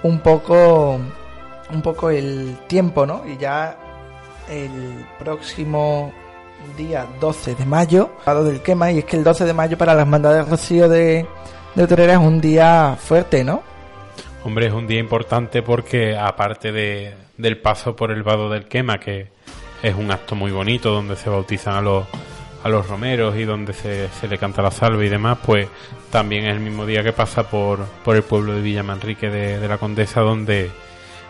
[0.03, 0.99] un poco
[1.71, 3.23] un poco el tiempo, ¿no?
[3.27, 3.77] Y ya
[4.49, 6.13] el próximo
[6.77, 9.93] día 12 de mayo, lado del quema, y es que el 12 de mayo para
[9.93, 11.25] las hermandad de Rocío de,
[11.75, 13.61] de Utrera es un día fuerte, ¿no?
[14.43, 18.99] Hombre, es un día importante porque aparte de, del paso por el vado del quema,
[18.99, 19.27] que
[19.83, 22.05] es un acto muy bonito donde se bautizan a los,
[22.63, 25.67] a los romeros y donde se, se le canta la salve y demás, pues
[26.11, 29.67] también es el mismo día que pasa por, por el pueblo de Villamanrique de, de
[29.67, 30.71] la Condesa, donde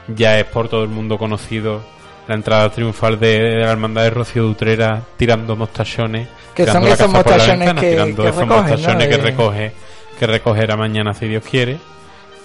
[0.07, 1.81] ya es por todo el mundo conocido
[2.27, 6.27] la entrada triunfal de, de la hermandad de Rocío de Utrera tirando mostachones.
[6.53, 8.71] Que son tirando la esos mostachones ventana, que, tirando que esos recogen, ¿no?
[8.71, 9.71] mostachones que recoge
[10.19, 11.77] que recogerá mañana si Dios quiere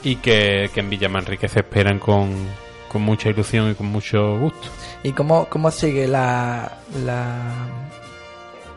[0.02, 2.30] y que, que en Villamanrique se esperan con,
[2.88, 4.68] con mucha ilusión y con mucho gusto.
[5.02, 7.90] ¿Y cómo, cómo sigue la, la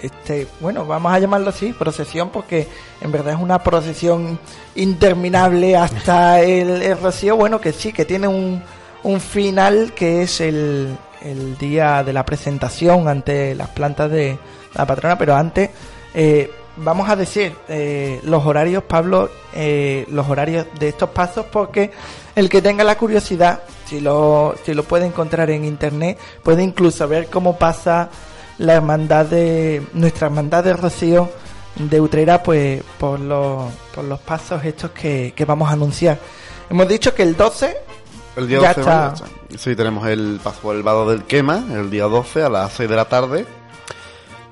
[0.05, 2.67] este, bueno, vamos a llamarlo así, procesión, porque
[3.01, 4.39] en verdad es una procesión
[4.75, 8.61] interminable hasta el, el rocío, bueno, que sí, que tiene un,
[9.03, 14.37] un final que es el, el día de la presentación ante las plantas de
[14.73, 15.69] la patrona, pero antes
[16.13, 21.91] eh, vamos a decir eh, los horarios, Pablo, eh, los horarios de estos pasos, porque
[22.35, 27.07] el que tenga la curiosidad, si lo, si lo puede encontrar en internet, puede incluso
[27.07, 28.09] ver cómo pasa
[28.57, 31.29] la hermandad de, nuestra hermandad de Rocío
[31.75, 36.17] de Utrera, pues por los, por los pasos estos que, que vamos a anunciar.
[36.69, 37.77] Hemos dicho que el 12
[38.37, 39.09] El día Ya 12 está.
[39.09, 42.73] bueno, Sí, tenemos el paso por el vado del quema, el día 12 a las
[42.73, 43.45] 6 de la tarde.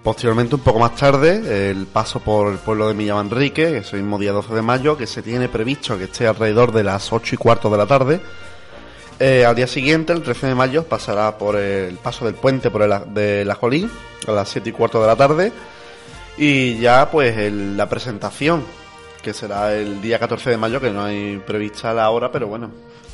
[0.03, 4.33] Posteriormente, un poco más tarde, el paso por el pueblo de Villamanrique, ese mismo día
[4.33, 7.69] 12 de mayo, que se tiene previsto que esté alrededor de las 8 y cuarto
[7.69, 8.19] de la tarde.
[9.25, 12.81] Eh, al día siguiente, el 13 de mayo, pasará por el paso del puente por
[12.81, 13.89] el, de la Jolín
[14.27, 15.51] a las 7 y cuarto de la tarde.
[16.37, 18.63] Y ya, pues, el- la presentación,
[19.21, 22.69] que será el día 14 de mayo, que no hay prevista la hora, pero bueno,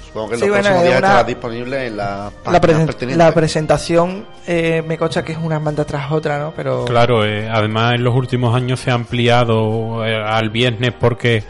[0.07, 2.85] supongo que en Sí, los bueno, próximos días una- estará disponible en la la, presen-
[2.87, 3.17] pertinente.
[3.23, 6.53] la presentación eh, me consta que es una hermandad tras otra, ¿no?
[6.55, 11.43] Pero Claro, eh, además en los últimos años se ha ampliado eh, al viernes porque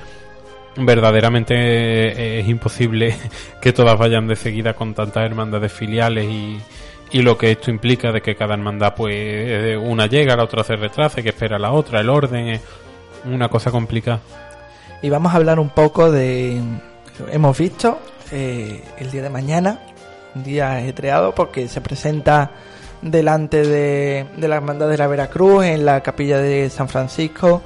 [0.86, 3.16] verdaderamente eh, es imposible
[3.62, 6.60] que todas vayan de seguida con tantas hermandades filiales y,
[7.12, 10.64] y lo que esto implica de que cada hermandad pues eh, una llega, la otra
[10.64, 12.62] se retrasa, que espera la otra, el orden es
[13.26, 14.20] una cosa complicada.
[15.02, 16.60] Y vamos a hablar un poco de.
[17.32, 18.00] Hemos visto
[18.32, 19.80] eh, el día de mañana,
[20.36, 22.52] un día ajetreado, porque se presenta
[23.02, 27.62] delante de, de la Hermandad de la Veracruz, en la capilla de San Francisco.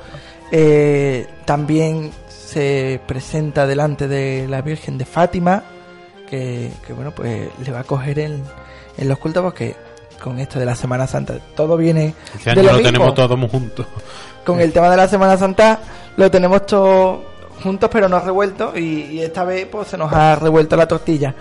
[1.45, 2.12] También
[2.54, 5.63] se presenta delante de la Virgen de Fátima,
[6.30, 8.44] que, que, bueno, pues le va a coger en,
[8.98, 9.76] en los cultos, porque
[10.22, 13.13] con esto de la Semana Santa todo viene Este de año lo lo mismo tenemos
[13.16, 13.86] todos juntos.
[14.46, 15.80] con el tema de la Semana Santa
[16.16, 17.20] lo tenemos todos
[17.62, 21.36] juntos pero no revueltos y, y esta vez pues se nos ha revuelto la tortilla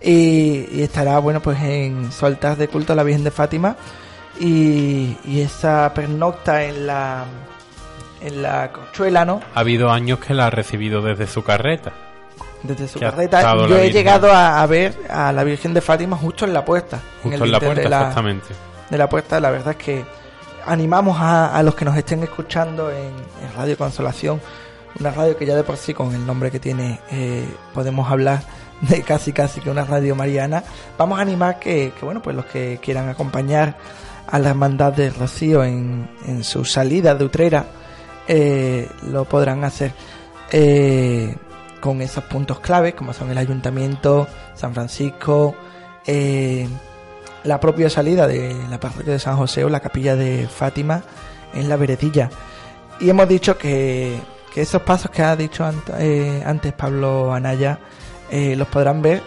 [0.00, 3.76] y, y estará bueno pues en su altar de culto a la Virgen de Fátima
[4.40, 7.24] y, y esa pernocta en la
[8.24, 11.92] en la cochuela no Ha habido años que la ha recibido desde su carreta.
[12.62, 16.44] desde su carreta yo he llegado a, a ver a la Virgen de Fátima justo
[16.44, 18.48] en la puerta Justo en la puerta, de la, exactamente.
[18.90, 20.04] de la puerta, la verdad es que
[20.66, 24.40] animamos a, a los que nos estén escuchando en, en Radio Consolación,
[25.00, 27.44] una radio que ya de por sí con el nombre que tiene eh,
[27.74, 28.42] podemos hablar
[28.82, 30.62] de casi casi que una radio mariana.
[30.98, 33.76] Vamos a animar que, que bueno, pues los que quieran acompañar
[34.30, 37.64] a la hermandad de Rocío en, en su salida de Utrera
[38.28, 39.92] eh, lo podrán hacer
[40.52, 41.34] eh,
[41.80, 45.54] con esos puntos claves como son el ayuntamiento, San Francisco,
[46.06, 46.68] eh,
[47.44, 51.02] la propia salida de la parroquia de San José o la capilla de Fátima
[51.54, 52.30] en la veredilla.
[53.00, 54.16] Y hemos dicho que,
[54.54, 57.78] esos pasos que ha dicho ant- antes Pablo Anaya
[58.30, 59.22] los podrán ver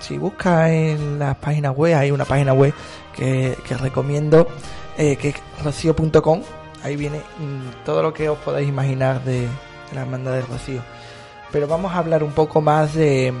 [0.00, 2.74] si busca en las páginas web, hay una página web
[3.16, 4.48] que, que recomiendo
[4.96, 6.42] que es rocío.com.
[6.82, 9.48] Ahí viene mm, todo lo que os podáis imaginar de,
[9.94, 10.82] la hermandad de Rocío.
[11.50, 13.32] Pero vamos a hablar un poco más de,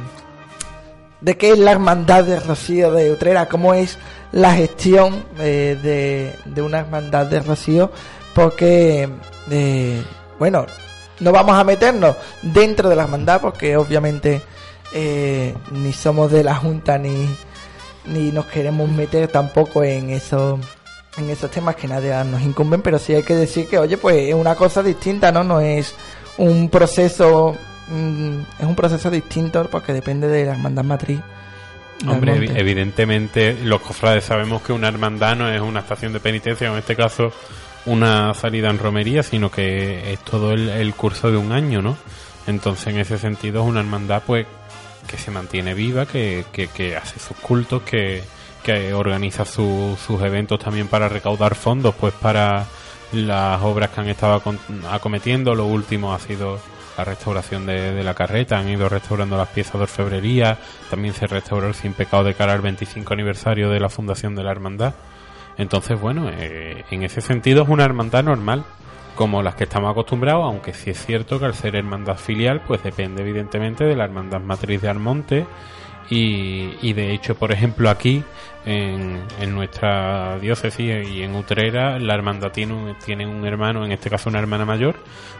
[1.20, 3.98] de qué es la hermandad de Rocío de Utrera, cómo es
[4.32, 7.90] la gestión eh, de, de una hermandad de Rocío,
[8.34, 9.08] porque,
[9.50, 10.02] eh,
[10.38, 10.66] bueno,
[11.20, 14.42] no vamos a meternos dentro de la hermandad, porque obviamente
[14.92, 17.28] eh, ni somos de la Junta ni,
[18.06, 20.60] ni nos queremos meter tampoco en esos
[21.16, 24.28] en esos temas que nadie nos incumben, pero sí hay que decir que, oye, pues
[24.28, 25.44] es una cosa distinta, ¿no?
[25.44, 25.94] No es
[26.38, 27.56] un proceso,
[27.88, 31.20] mm, es un proceso distinto porque depende de la hermandad matriz.
[32.06, 32.58] Hombre, monte.
[32.58, 36.80] evidentemente los cofrades sabemos que una hermandad no es una estación de penitencia, o en
[36.80, 37.32] este caso
[37.86, 41.96] una salida en romería, sino que es todo el, el curso de un año, ¿no?
[42.46, 44.46] Entonces, en ese sentido, es una hermandad, pues,
[45.06, 48.22] que se mantiene viva, que, que, que hace sus cultos, que,
[48.62, 52.64] que organiza su- sus eventos también para recaudar fondos, pues, para
[53.12, 54.40] las obras que han estado
[54.90, 55.54] acometiendo.
[55.54, 56.58] Lo último ha sido
[56.96, 60.58] la restauración de, de la carreta, han ido restaurando las piezas de orfebrería,
[60.90, 64.42] también se restauró el Sin Pecado de cara al 25 aniversario de la fundación de
[64.44, 64.94] la hermandad.
[65.58, 68.64] Entonces, bueno, eh, en ese sentido es una hermandad normal,
[69.16, 72.82] como las que estamos acostumbrados, aunque sí es cierto que al ser hermandad filial, pues
[72.82, 75.46] depende evidentemente de la hermandad matriz de Almonte.
[76.10, 78.22] Y de hecho, por ejemplo, aquí
[78.64, 84.08] en, nuestra diócesis y en Utrera, la hermandad tiene un, tiene un hermano, en este
[84.08, 84.96] caso una hermana mayor,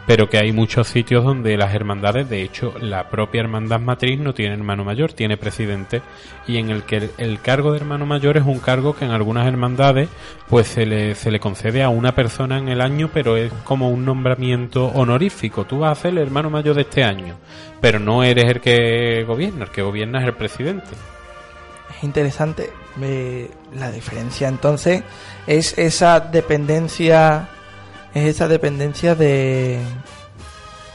[0.06, 4.34] pero que hay muchos sitios donde las hermandades, de hecho, la propia hermandad matriz no
[4.34, 6.02] tiene hermano mayor, tiene presidente,
[6.46, 9.12] y en el que el, el cargo de hermano mayor es un cargo que en
[9.12, 10.08] algunas hermandades
[10.48, 13.90] pues se le, se le concede a una persona en el año, pero es como
[13.90, 15.64] un nombramiento honorífico.
[15.64, 17.36] Tú vas a ser el hermano mayor de este año,
[17.80, 20.88] pero no eres el que gobierna, el que gobierna es el presidente.
[21.96, 24.48] Es interesante la diferencia.
[24.48, 25.02] Entonces,
[25.46, 27.48] es esa dependencia,
[28.14, 29.80] es esa dependencia de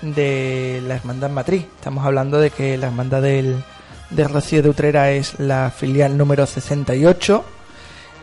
[0.02, 1.66] de la hermandad matriz.
[1.76, 3.64] Estamos hablando de que la hermandad del,
[4.10, 7.44] de Rocío de Utrera es la filial número 68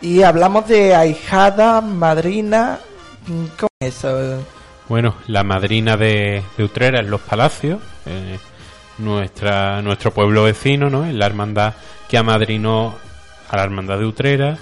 [0.03, 2.79] y hablamos de ahijada, madrina,
[3.59, 4.45] ¿cómo es eso?
[4.89, 8.39] Bueno, la madrina de, Utrera es Los Palacios, eh,
[8.99, 11.07] nuestra, nuestro pueblo vecino, ¿no?
[11.07, 11.75] Es la hermandad
[12.09, 12.95] que amadrinó
[13.55, 14.59] a la hermandad de Utrera.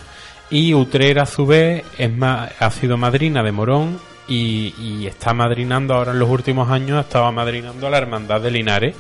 [0.51, 5.35] Y Utrera, a su vez, es ma- ha sido madrina de Morón y, y está
[5.35, 8.95] madrinando ahora en los últimos años, estaba madrinando a la hermandad de Linares.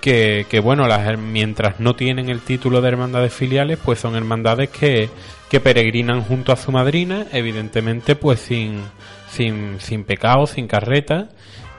[0.00, 5.08] Que, bueno, mientras no tienen el título de hermandades filiales, pues son hermandades que,
[5.48, 8.82] que peregrinan junto a su madrina, evidentemente, pues sin,
[9.30, 11.30] sin, sin pecado, sin carreta.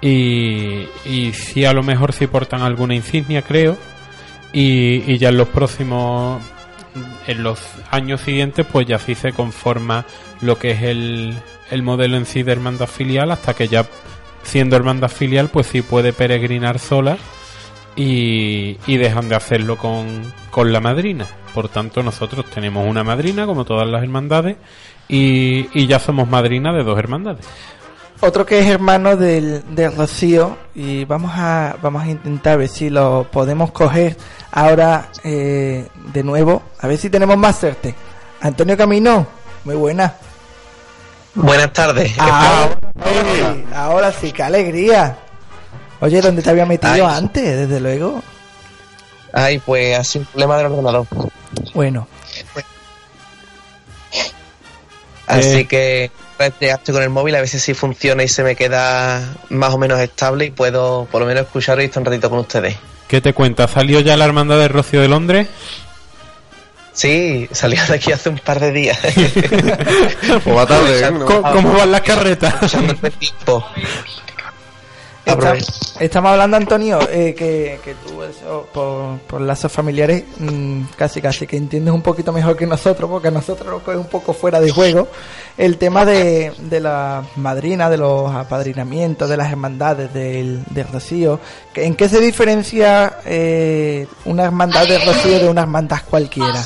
[0.01, 3.77] Y, y a lo mejor sí portan alguna insignia, creo.
[4.51, 6.41] Y, y ya en los próximos,
[7.27, 7.59] en los
[7.91, 10.05] años siguientes, pues ya sí se conforma
[10.41, 11.33] lo que es el,
[11.71, 13.85] el modelo en sí de hermandad filial, hasta que ya
[14.43, 17.17] siendo hermandad filial, pues sí puede peregrinar sola
[17.95, 21.25] y, y dejan de hacerlo con, con la madrina.
[21.53, 24.57] Por tanto, nosotros tenemos una madrina, como todas las hermandades,
[25.07, 27.45] y, y ya somos madrina de dos hermandades.
[28.21, 32.89] Otro que es hermano del, del Rocío y vamos a vamos a intentar ver si
[32.89, 34.15] lo podemos coger
[34.51, 37.93] ahora eh, de nuevo, a ver si tenemos más suerte.
[38.41, 39.27] Antonio Camino,
[39.65, 40.13] muy buena.
[41.35, 42.13] Buenas tardes.
[42.17, 45.17] Ahora, sí, ahora sí, qué alegría.
[45.99, 47.01] Oye, ¿dónde te había metido Ay.
[47.01, 47.43] antes?
[47.67, 48.23] Desde luego.
[49.33, 51.05] Ay, pues sido un problema del ordenador.
[51.73, 52.07] Bueno,
[55.27, 55.67] Así Eh.
[55.67, 59.35] que pues, estoy con el móvil a ver si sí funciona y se me queda
[59.49, 62.39] más o menos estable y puedo por lo menos escuchar y estar un ratito con
[62.39, 62.75] ustedes.
[63.07, 63.67] ¿Qué te cuenta?
[63.67, 65.47] ¿Salió ya la hermandad de Rocío de Londres?
[66.93, 68.97] Sí, salió de aquí hace un par de días.
[70.45, 71.11] O va tarde, ¿eh?
[71.25, 72.55] ¿Cómo, cómo van las carretas?
[75.99, 81.47] Estamos hablando, Antonio, eh, que, que, tú eso, por, por lazos familiares mm, casi casi
[81.47, 84.59] que entiendes un poquito mejor que nosotros, porque a nosotros nos coge un poco fuera
[84.59, 85.07] de juego
[85.57, 91.39] el tema de, de la madrina, de los apadrinamientos, de las hermandades del, del Rocío.
[91.73, 96.65] ¿En qué se diferencia eh, una hermandad de Rocío de una hermandad cualquiera?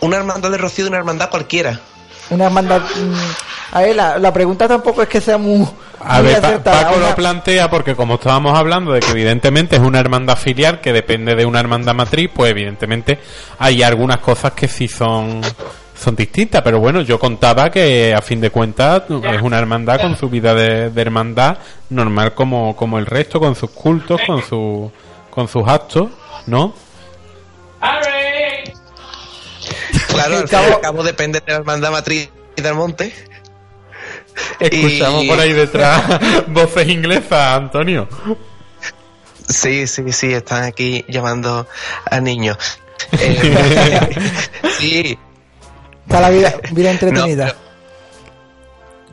[0.00, 1.80] Una hermandad de Rocío de una hermandad cualquiera.
[2.30, 2.80] Una hermandad...
[2.80, 3.14] Mm,
[3.72, 5.66] a ver, la, la pregunta tampoco es que sea muy
[6.06, 10.36] a ver, Paco lo plantea porque como estábamos hablando de que evidentemente es una hermandad
[10.36, 13.18] filial que depende de una hermandad matriz, pues evidentemente
[13.58, 15.40] hay algunas cosas que sí son
[15.96, 20.16] son distintas, pero bueno, yo contaba que a fin de cuentas es una hermandad con
[20.16, 21.58] su vida de, hermandad
[21.88, 24.90] normal como, como el resto, con sus cultos, con su
[25.30, 26.10] con sus actos,
[26.46, 26.74] ¿no?
[30.14, 33.12] Claro, al al cabo depende de la hermandad matriz del monte.
[34.58, 36.02] Escuchamos por ahí detrás
[36.48, 38.08] voces inglesas, Antonio.
[39.48, 41.66] Sí, sí, sí, están aquí llamando
[42.10, 42.56] a niños.
[43.12, 44.16] Eh,
[44.78, 45.18] sí.
[46.06, 47.54] Está la vida, vida entretenida.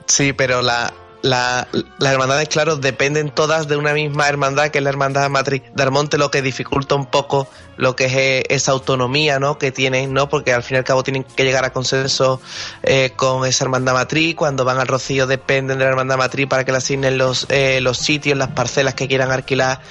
[0.07, 1.67] sí, pero la, la,
[1.99, 5.83] las hermandades, claro, dependen todas de una misma hermandad, que es la hermandad matriz de
[5.83, 7.47] Armonte, lo que dificulta un poco
[7.77, 9.57] lo que es eh, esa autonomía ¿no?
[9.57, 10.29] que tienen, ¿no?
[10.29, 12.39] porque al fin y al cabo tienen que llegar a consenso
[12.83, 16.63] eh, con esa hermandad matriz, cuando van al Rocío dependen de la hermandad matriz para
[16.63, 19.81] que le asignen los, eh, los sitios, las parcelas que quieran alquilar,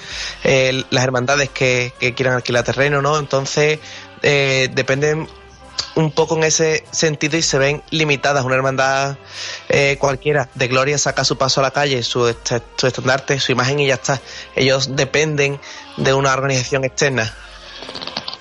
[0.43, 3.19] las hermandades que, que, quieran alquilar terreno, ¿no?
[3.19, 3.79] entonces
[4.21, 5.27] dependen
[5.95, 8.45] un poco en ese sentido y se ven limitadas.
[8.45, 9.17] Una hermandad
[9.69, 12.33] eh, cualquiera de Gloria saca su paso a la calle, su,
[12.75, 14.19] su estandarte, su imagen y ya está.
[14.55, 15.59] Ellos dependen
[15.97, 17.33] de una organización externa.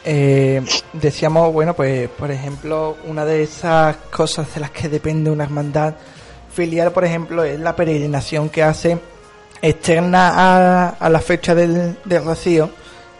[0.05, 0.63] Eh,
[0.93, 5.95] decíamos, bueno, pues por ejemplo, una de esas cosas de las que depende una hermandad
[6.53, 8.99] filial, por ejemplo, es la peregrinación que hace
[9.63, 12.71] externa a, a la fecha del, del rocío.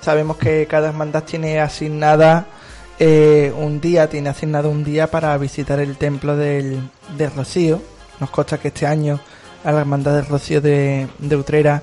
[0.01, 2.47] Sabemos que cada hermandad tiene asignada
[3.03, 6.79] eh, un día, tiene asignado un día para visitar el templo del,
[7.35, 7.81] Rocío.
[8.21, 9.19] Nos consta que este año
[9.65, 11.83] a la Hermandad del Rocío de, Utrera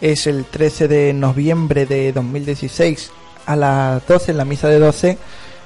[0.00, 3.10] es el 13 de noviembre de 2016
[3.44, 5.18] a las 12, en la misa de 12,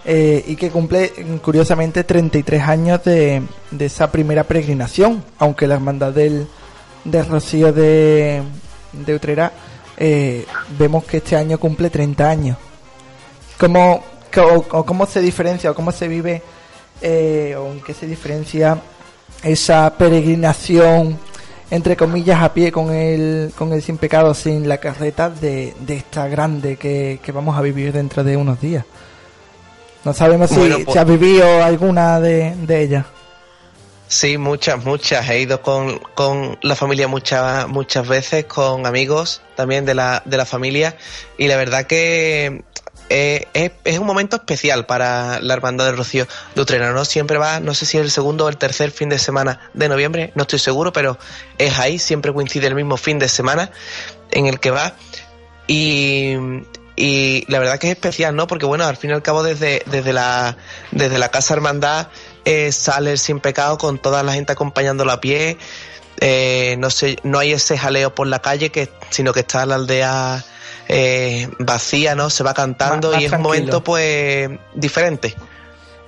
[0.04, 1.12] eh, y que cumple
[1.44, 6.48] curiosamente 33 años de, de, esa primera peregrinación, aunque la Hermandad del,
[7.04, 8.42] del Rocío de,
[8.92, 9.52] de Utrera
[9.96, 10.44] eh,
[10.76, 12.56] vemos que este año cumple 30 años.
[13.58, 16.42] Como o, cómo se diferencia o cómo se vive
[17.00, 18.78] eh, o en qué se diferencia
[19.42, 21.18] esa peregrinación
[21.70, 25.96] entre comillas a pie con el con el sin pecado sin la carreta de, de
[25.96, 28.84] esta grande que, vamos a vivir dentro de unos días
[30.04, 33.04] no sabemos si, pues ha vivido alguna de, de ellas
[34.08, 35.28] Sí, muchas, muchas.
[35.28, 40.38] He ido con, con la familia muchas, muchas veces, con amigos también de la, de
[40.38, 40.96] la familia.
[41.36, 42.64] Y la verdad que
[43.08, 47.04] eh, es, un momento especial para la Hermandad de Rocío de Utrera.
[47.04, 49.88] Siempre va, no sé si es el segundo o el tercer fin de semana de
[49.88, 51.18] noviembre, no estoy seguro, pero
[51.58, 53.70] es ahí, siempre coincide el mismo fin de semana
[54.30, 54.94] en el que va.
[55.66, 56.34] Y,
[56.96, 58.46] y la verdad que es especial, ¿no?
[58.46, 60.56] Porque bueno, al fin y al cabo desde, desde, la,
[60.90, 62.08] desde la Casa Hermandad
[62.44, 65.58] eh, sale el sin pecado con toda la gente acompañándolo a pie.
[66.20, 69.76] Eh, no sé, no hay ese jaleo por la calle, que, sino que está la
[69.76, 70.44] aldea
[70.88, 72.30] eh, vacía, ¿no?
[72.30, 75.34] Se va cantando y es un momento pues diferente.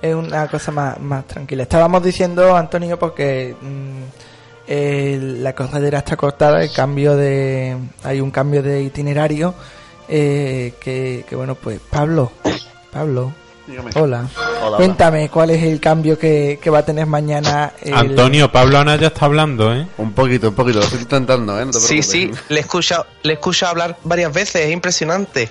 [0.01, 1.63] Es una cosa más, más tranquila.
[1.63, 7.77] Estábamos diciendo, Antonio, porque mm, la corredera está cortada, el cambio de...
[8.03, 9.53] hay un cambio de itinerario
[10.07, 12.31] eh, que, que, bueno, pues Pablo,
[12.91, 13.31] Pablo,
[13.95, 14.27] Hola.
[14.77, 17.73] Cuéntame cuál es el cambio que, va a tener mañana.
[17.93, 19.87] Antonio, Pablo Ana ya está hablando, ¿eh?
[19.97, 21.67] Un poquito, un poquito, lo estoy intentando, ¿eh?
[21.73, 25.49] sí, sí, le he, escuchado, le he hablar varias veces, es impresionante.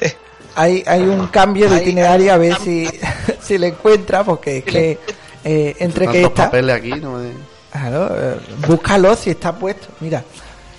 [0.54, 2.88] hay, hay un cambio de itinerario, a ver si,
[3.40, 4.98] si le encuentra, porque es que
[5.44, 6.46] eh, entre que está...
[6.46, 7.30] papeles aquí, no me...
[7.70, 8.36] Claro, eh,
[8.66, 9.88] búscalo si está puesto.
[10.00, 10.24] Mira,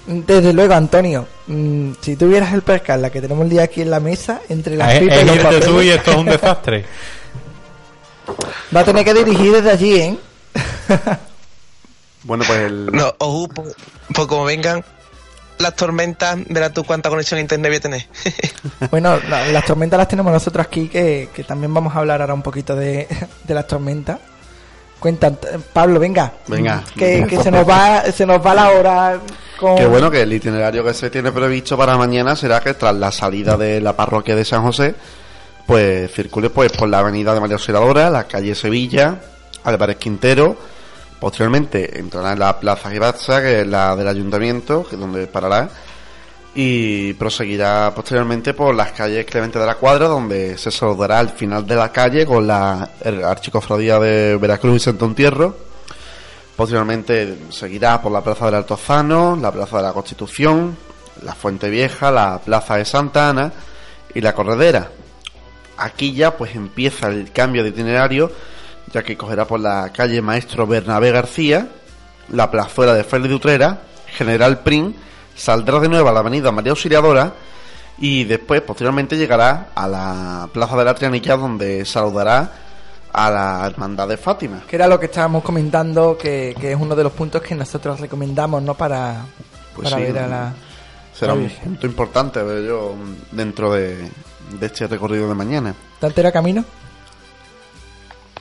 [0.07, 3.89] desde luego, Antonio, mm, si tuvieras el percal, la que tenemos el día aquí en
[3.89, 5.65] la mesa, entre las eh, pipas y los papeles...
[5.65, 6.85] tú y esto es un desastre.
[8.75, 10.17] Va a tener que dirigir desde allí, ¿eh?
[12.23, 12.85] bueno, pues el...
[12.87, 13.75] No, ojo, pues,
[14.13, 14.83] pues, como vengan
[15.57, 18.07] las tormentas, verás tú cuánta conexión a internet voy a tener.
[18.91, 19.19] bueno,
[19.51, 23.07] las tormentas las tenemos nosotros aquí, que, también vamos a hablar ahora un poquito de,
[23.43, 24.19] de las tormentas.
[24.99, 25.37] Cuentan,
[25.73, 26.33] Pablo, venga.
[26.47, 26.83] Venga.
[26.95, 29.19] Que, se nos va se nos va la hora.
[29.59, 29.75] Con...
[29.75, 33.11] Qué bueno que el itinerario que se tiene previsto para mañana será que tras la
[33.11, 34.95] salida de la parroquia de San José,
[35.65, 39.19] pues circule pues por la avenida de María Auxiliadora, la calle Sevilla,
[39.63, 40.57] Álvarez Quintero,
[41.19, 45.67] Posteriormente entrará en la Plaza Gibaza, que es la del ayuntamiento, que es donde parará,
[46.59, 51.67] y proseguirá posteriormente por las calles Clemente de la Cuadra, donde se saludará al final
[51.67, 52.89] de la calle con la
[53.25, 55.55] Archicofradía de Veracruz y Santo Entierro.
[56.55, 60.75] Posteriormente seguirá por la Plaza del Altozano, la Plaza de la Constitución,
[61.21, 63.53] la Fuente Vieja, la Plaza de Santa Ana
[64.15, 64.89] y la Corredera.
[65.77, 68.31] Aquí ya pues empieza el cambio de itinerario
[68.91, 71.67] ya que cogerá por la calle Maestro Bernabé García,
[72.29, 74.95] la plazuela de Félix de Utrera, General Prim,
[75.37, 77.33] saldrá de nuevo a la avenida María Auxiliadora
[77.99, 82.51] y después, posteriormente, llegará a la Plaza de la Trianilla donde saludará
[83.13, 84.63] a la Hermandad de Fátima.
[84.67, 88.61] Que era lo que estábamos comentando, que, es uno de los puntos que nosotros recomendamos,
[88.61, 88.75] ¿no?
[88.75, 89.25] Para,
[89.75, 90.53] pues para ver a la...
[91.13, 92.95] Será un punto importante, veo yo,
[93.31, 94.07] dentro de,
[94.59, 95.73] de este recorrido de mañana.
[95.99, 96.63] ¿Te altera camino?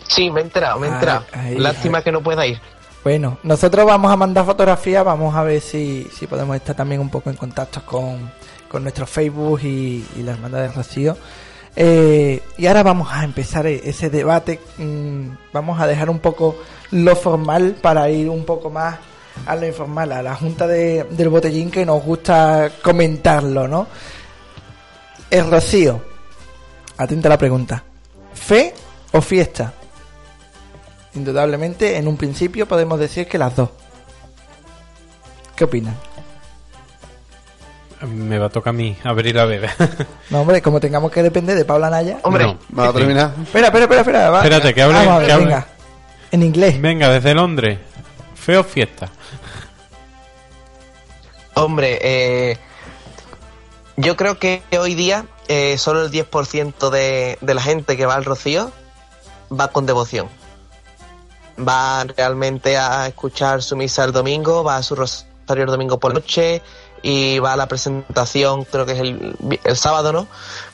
[0.08, 1.24] Sí, me he enterado, me he enterado.
[1.56, 2.60] Lástima que no pueda ir.
[3.06, 7.08] Bueno, nosotros vamos a mandar fotografías, vamos a ver si, si podemos estar también un
[7.08, 8.32] poco en contacto con,
[8.68, 11.16] con nuestro Facebook y, y la Hermandad de Rocío.
[11.76, 14.58] Eh, y ahora vamos a empezar e-, ese debate.
[14.78, 16.56] Mm, vamos a dejar un poco
[16.90, 18.96] lo formal para ir un poco más
[19.46, 23.86] a lo informal, a la junta de, del botellín que nos gusta comentarlo, ¿no?
[25.30, 26.02] El Rocío.
[26.96, 27.84] Atenta a la pregunta.
[28.34, 28.74] ¿Fe
[29.12, 29.72] o fiesta?
[31.16, 33.70] Indudablemente, en un principio podemos decir que las dos.
[35.56, 35.96] ¿Qué opinan?
[38.06, 39.74] Me va a tocar a mí abrir la veda.
[40.30, 42.18] no, hombre, como tengamos que depender de Paula Naya.
[42.22, 43.32] Hombre, va a terminar.
[43.42, 44.36] Espera, espera, espera, espera.
[44.36, 45.36] Espérate, que hable.
[45.36, 45.66] venga.
[46.30, 46.80] En inglés.
[46.80, 47.78] Venga, desde Londres.
[48.34, 49.08] Feo fiesta.
[51.54, 52.58] Hombre, eh,
[53.96, 58.14] yo creo que hoy día eh, solo el 10% de, de la gente que va
[58.14, 58.70] al Rocío
[59.50, 60.28] va con devoción
[61.56, 66.12] va realmente a escuchar su misa el domingo, va a su rosario el domingo por
[66.12, 66.62] la noche
[67.02, 70.26] y va a la presentación, creo que es el, el sábado, ¿no?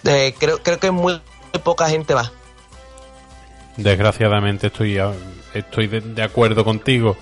[0.02, 1.20] creo, creo que muy,
[1.62, 2.30] poca gente va.
[3.76, 4.98] Desgraciadamente estoy,
[5.54, 7.16] estoy de, acuerdo contigo.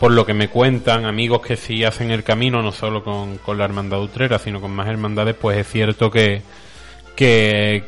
[0.00, 3.56] Por lo que me cuentan amigos que sí hacen el camino, no solo con, con
[3.56, 6.42] la hermandad utrera, sino con más hermandades, pues es cierto que,
[7.16, 7.82] que,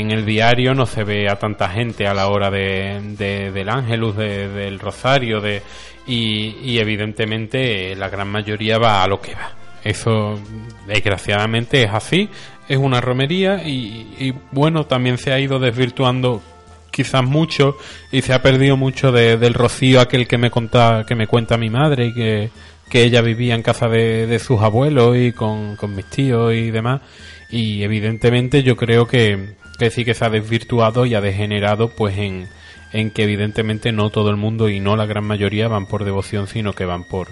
[0.00, 4.16] en el diario no se ve a tanta gente a la hora de, del ángelus,
[4.16, 5.62] del rosario, de,
[6.06, 9.52] y, evidentemente la gran mayoría va a lo que va.
[9.82, 10.38] Eso
[10.86, 12.28] desgraciadamente es así,
[12.68, 16.42] es una romería y, bueno, también se ha ido desvirtuando
[16.90, 17.76] quizás mucho
[18.12, 21.70] y se ha perdido mucho del rocío aquel que me conta, que me cuenta mi
[21.70, 22.50] madre y que,
[22.92, 27.00] ella vivía en casa de, de sus abuelos y con, con mis tíos y demás
[27.54, 29.54] y evidentemente yo creo que,
[29.92, 32.48] sí que se ha desvirtuado y ha degenerado pues en,
[32.92, 36.48] en que evidentemente no todo el mundo y no la gran mayoría van por devoción
[36.48, 37.28] sino que van por,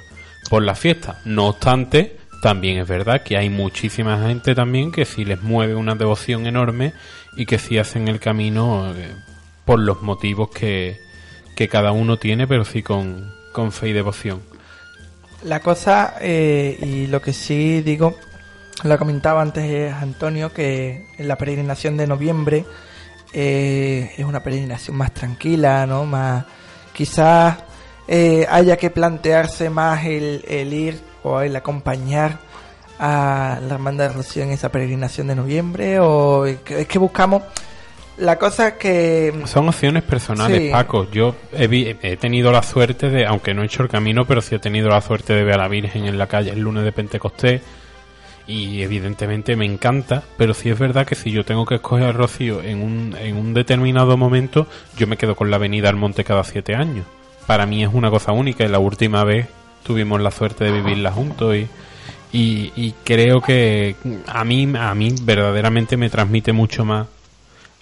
[0.49, 1.20] por la fiesta.
[1.25, 5.97] No obstante, también es verdad que hay muchísima gente también que sí les mueve una
[5.97, 6.93] devoción enorme
[7.37, 9.09] y que sí hacen el camino eh,
[9.64, 11.01] por los motivos que,
[11.57, 14.41] que cada uno tiene, pero sí con, con fe y devoción.
[15.43, 18.16] La cosa, eh, y lo que sí digo,
[18.85, 22.64] lo comentaba antes Antonio que en la peregrinación de noviembre
[23.33, 26.05] eh, es una peregrinación más tranquila, ¿no?
[26.05, 26.45] Más
[26.93, 27.57] quizás
[28.09, 32.39] eh, haya que plantearse más el, ir o el acompañar
[32.99, 37.43] a la hermandad de Rocío en esa peregrinación de noviembre o es que, buscamos
[38.18, 43.55] la cosa que son opciones personales Paco yo he, he, tenido la suerte de aunque
[43.55, 45.68] no he hecho el camino pero sí he tenido la suerte de ver a la
[45.68, 47.62] Virgen en la calle el lunes de Pentecostés
[48.47, 52.12] y evidentemente me encanta, pero sí es verdad que si yo tengo que escoger a
[52.12, 54.66] Rocío en un, en un determinado momento,
[54.97, 57.07] yo me quedo con la avenida al monte cada siete años.
[57.47, 59.47] Para mí es una cosa única y la última vez
[59.84, 61.68] tuvimos la suerte de vivirla juntos y,
[62.32, 63.95] y, creo que
[64.26, 67.07] a mí, a mí verdaderamente me transmite mucho más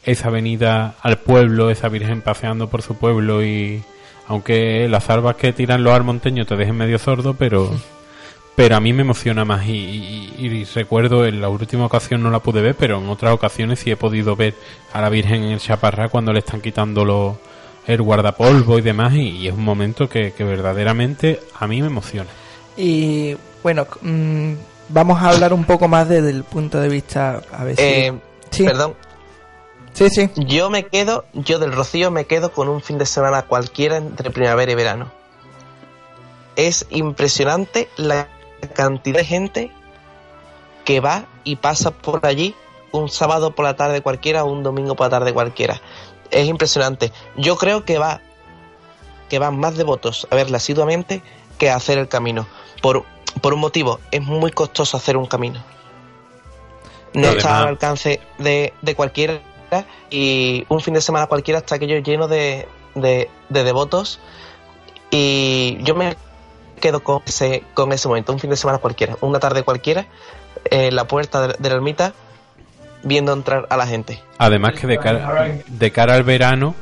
[0.04, 3.82] esa avenida al pueblo, esa virgen paseando por su pueblo y
[4.26, 7.70] aunque las albas que tiran los armonteños te dejen medio sordo, pero
[8.57, 12.61] pero a mí me emociona más y, recuerdo en la última ocasión no la pude
[12.61, 14.55] ver, pero en otras ocasiones sí he podido ver
[14.92, 17.36] a la Virgen en el Chaparrá cuando le están quitando los,
[17.86, 22.28] el guardapolvo y demás y, es un momento que, verdaderamente a mí me emociona.
[22.76, 24.53] Y bueno, mm,
[24.88, 28.12] vamos a hablar un poco más desde el punto de vista, a ver eh,
[28.51, 28.64] ¿Sí?
[28.64, 28.94] Perdón.
[29.92, 30.30] Sí, sí.
[30.36, 34.30] Yo me quedo, yo del Rocío me quedo con un fin de semana cualquiera entre
[34.30, 35.11] primavera y verano.
[36.57, 38.28] Es impresionante la
[38.61, 39.70] cantidad de gente
[40.84, 42.54] que va y pasa por allí
[42.92, 45.80] un sábado por la tarde cualquiera o un domingo por la tarde cualquiera.
[46.30, 47.12] Es impresionante.
[47.36, 48.20] Yo creo que va
[49.28, 51.22] que van más devotos a verla asiduamente
[51.56, 52.46] que a hacer el camino.
[52.82, 53.04] Por,
[53.40, 55.62] por un motivo, es muy costoso hacer un camino.
[57.14, 59.40] No está al alcance de, de cualquiera
[60.11, 64.18] y un fin de semana cualquiera está aquello lleno de, de, devotos
[65.11, 66.16] y yo me
[66.81, 70.07] quedo con ese, con ese momento, un fin de semana cualquiera, una tarde cualquiera,
[70.64, 72.12] en la puerta de, la ermita,
[73.03, 74.20] viendo entrar a la gente.
[74.39, 76.74] Además que de cara, de cara al verano,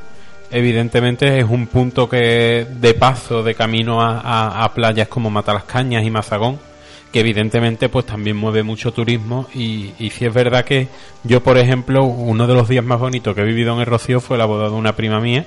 [0.51, 6.09] evidentemente es un punto que de paso, de camino a, a playas como Matalascañas y
[6.09, 6.59] Mazagón,
[7.11, 10.87] que evidentemente pues también mueve mucho turismo y, y si es verdad que
[11.23, 14.19] yo por ejemplo uno de los días más bonitos que he vivido en el Rocío
[14.19, 15.45] fue la boda de una prima mía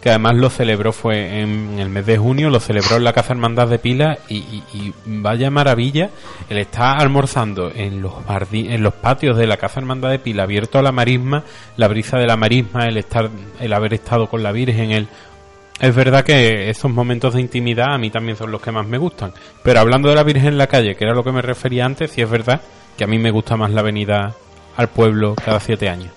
[0.00, 3.32] que además lo celebró fue en, el mes de junio lo celebró en la Casa
[3.32, 4.36] Hermandad de Pila y,
[4.72, 6.10] y, vaya maravilla
[6.48, 8.14] el estar almorzando en los
[8.52, 11.42] en los patios de la Casa Hermandad de Pila abierto a la marisma
[11.76, 13.28] la brisa de la marisma el estar
[13.58, 15.08] el haber estado con la Virgen el
[15.80, 18.98] es verdad que esos momentos de intimidad a mí también son los que más me
[18.98, 19.32] gustan.
[19.62, 22.10] Pero hablando de la Virgen en la calle, que era lo que me refería antes,
[22.10, 22.60] sí es verdad
[22.96, 24.34] que a mí me gusta más la venida
[24.76, 26.10] al pueblo cada siete años.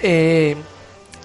[0.00, 0.56] Eh,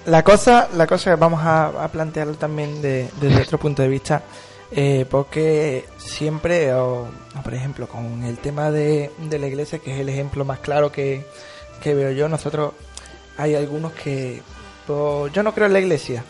[0.05, 4.23] la cosa, la cosa vamos a, plantearlo también desde otro punto de vista,
[4.71, 7.07] eh, porque siempre, o,
[7.43, 11.25] por ejemplo, con el tema de, la iglesia, que es el ejemplo más claro que,
[11.83, 12.73] veo yo, nosotros
[13.37, 14.41] hay algunos que,
[14.87, 16.23] pues, yo no creo en la iglesia,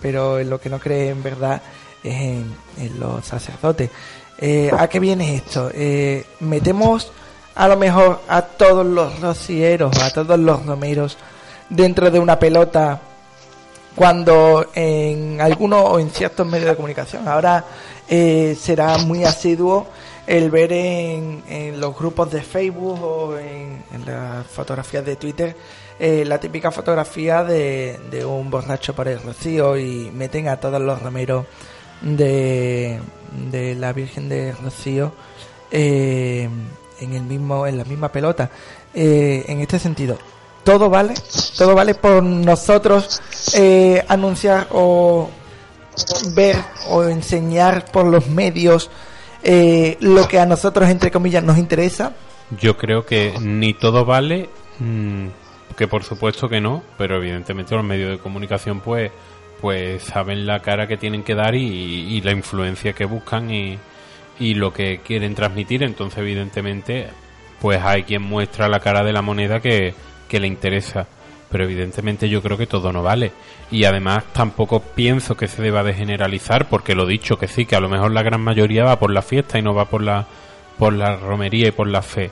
[0.00, 1.62] pero en lo que no cree en verdad
[2.02, 2.56] es en,
[2.98, 3.90] los sacerdotes.
[4.38, 5.70] Eh, ¿A qué viene esto?
[5.72, 7.12] Eh, metemos
[7.54, 11.16] a lo mejor a todos los rocieros, a todos los romeros
[11.68, 13.00] dentro de una pelota
[13.94, 17.28] cuando en algunos o en ciertos medios de comunicación.
[17.28, 17.64] Ahora
[18.08, 19.86] eh, será muy asiduo
[20.26, 25.56] el ver en, en, los grupos de Facebook o en, las fotografías de Twitter
[25.98, 31.00] eh, la típica fotografía de, un borracho por el rocío y meten a todos los
[31.00, 31.46] romeros
[32.00, 32.98] de,
[33.50, 35.12] de la Virgen de Rocío
[35.70, 36.48] eh,
[36.98, 38.50] en el mismo en la misma pelota.
[38.92, 40.18] Eh, en este sentido
[40.64, 41.14] todo vale
[41.56, 43.20] todo vale por nosotros
[44.08, 45.28] anunciar o
[46.34, 46.56] ver
[46.88, 48.90] o enseñar por los medios
[50.00, 52.12] lo que a nosotros entre comillas nos interesa
[52.60, 54.48] yo creo que ni todo vale
[54.78, 55.26] mm,
[55.76, 59.10] que por supuesto que no, pero evidentemente los medios de comunicación pues
[59.60, 63.78] pues saben la cara que tienen que dar y, la influencia que buscan y,
[64.40, 65.84] lo que quieren transmitir.
[65.84, 67.06] Entonces, evidentemente,
[67.60, 69.94] pues hay quien muestra la cara de la moneda que,
[70.32, 71.06] que le interesa.
[71.50, 73.32] Pero evidentemente yo creo que todo no vale.
[73.70, 77.76] Y además tampoco pienso que se deba de generalizar, porque lo dicho que sí, que
[77.76, 80.26] a lo mejor la gran mayoría va por la fiesta y no va por la,
[80.78, 82.30] por la romería y por la fe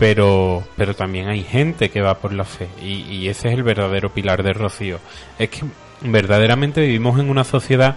[0.00, 4.08] pero, pero también hay gente que va por la fe y, ese es el verdadero
[4.08, 4.98] pilar de Rocío.
[5.38, 5.66] Es que
[6.00, 7.96] verdaderamente vivimos en una sociedad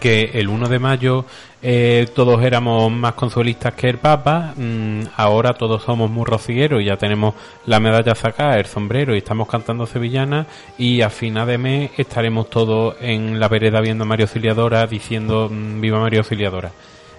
[0.00, 1.24] que el 1 de mayo
[1.60, 6.96] eh, todos éramos más consuelistas que el Papa, mm, ahora todos somos muy rocieros, ya
[6.96, 7.34] tenemos
[7.66, 10.46] la medalla sacada, el sombrero y estamos cantando sevillana
[10.78, 15.48] y a final de mes estaremos todos en la vereda viendo a María Auxiliadora diciendo
[15.50, 16.70] mm, viva María Auxiliadora.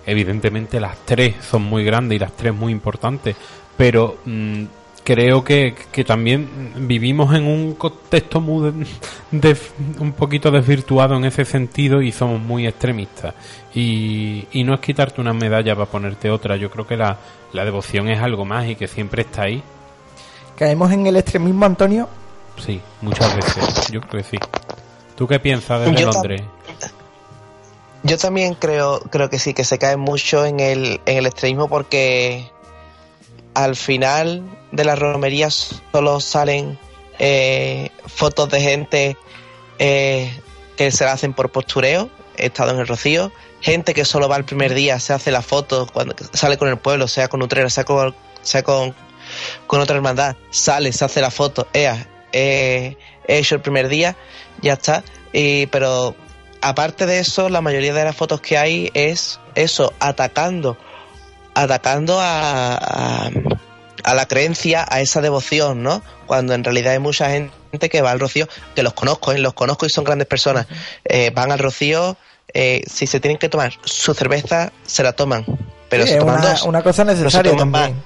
[0.05, 3.36] Evidentemente las tres son muy grandes y las tres muy importantes,
[3.75, 4.63] pero mm,
[5.10, 8.86] creo que, que, también vivimos en un contexto muy
[9.32, 9.57] de,
[9.97, 13.34] un poquito desvirtuado en ese sentido y somos muy extremistas.
[13.74, 17.18] Y, y no es quitarte una medalla para ponerte otra, yo creo que la,
[17.53, 19.64] la devoción es algo más y que siempre está ahí.
[20.55, 22.07] ¿Caemos en el extremismo, Antonio?
[22.64, 24.38] Sí, muchas veces, yo creo que sí.
[25.16, 26.43] ¿Tú qué piensas desde Londres?
[28.03, 31.68] Yo también creo, creo que sí, que se cae mucho en el, en el extremismo
[31.68, 32.47] porque
[33.55, 36.78] al final de las romerías solo salen
[37.17, 39.17] eh, fotos de gente
[39.78, 40.32] eh,
[40.78, 44.38] que se la hacen por postureo, he estado en el Rocío, gente que solo va
[44.38, 47.70] el primer día, se hace la foto, cuando sale con el pueblo, sea con Utrera,
[47.70, 48.95] sea con, sea con,
[49.67, 52.95] con otra hermandad, sale, se hace la foto, ea, he
[53.28, 54.15] hecho el primer día,
[54.61, 55.03] ya está,
[55.72, 56.15] pero
[56.61, 60.78] aparte de eso, la mayoría de las fotos que hay es eso, atacando
[61.59, 63.30] atacando a,
[64.04, 66.02] la creencia, a esa devoción, ¿no?
[66.26, 69.39] Cuando en realidad hay mucha gente que va al rocío, que los conozco, ¿eh?
[69.39, 70.68] los conozco y son grandes personas,
[71.06, 72.18] eh, van al rocío,
[72.54, 75.45] eh, si se tienen que tomar su cerveza, se la toman,
[75.89, 76.64] pero se toman una, dos.
[76.64, 78.02] Una cosa necesaria también.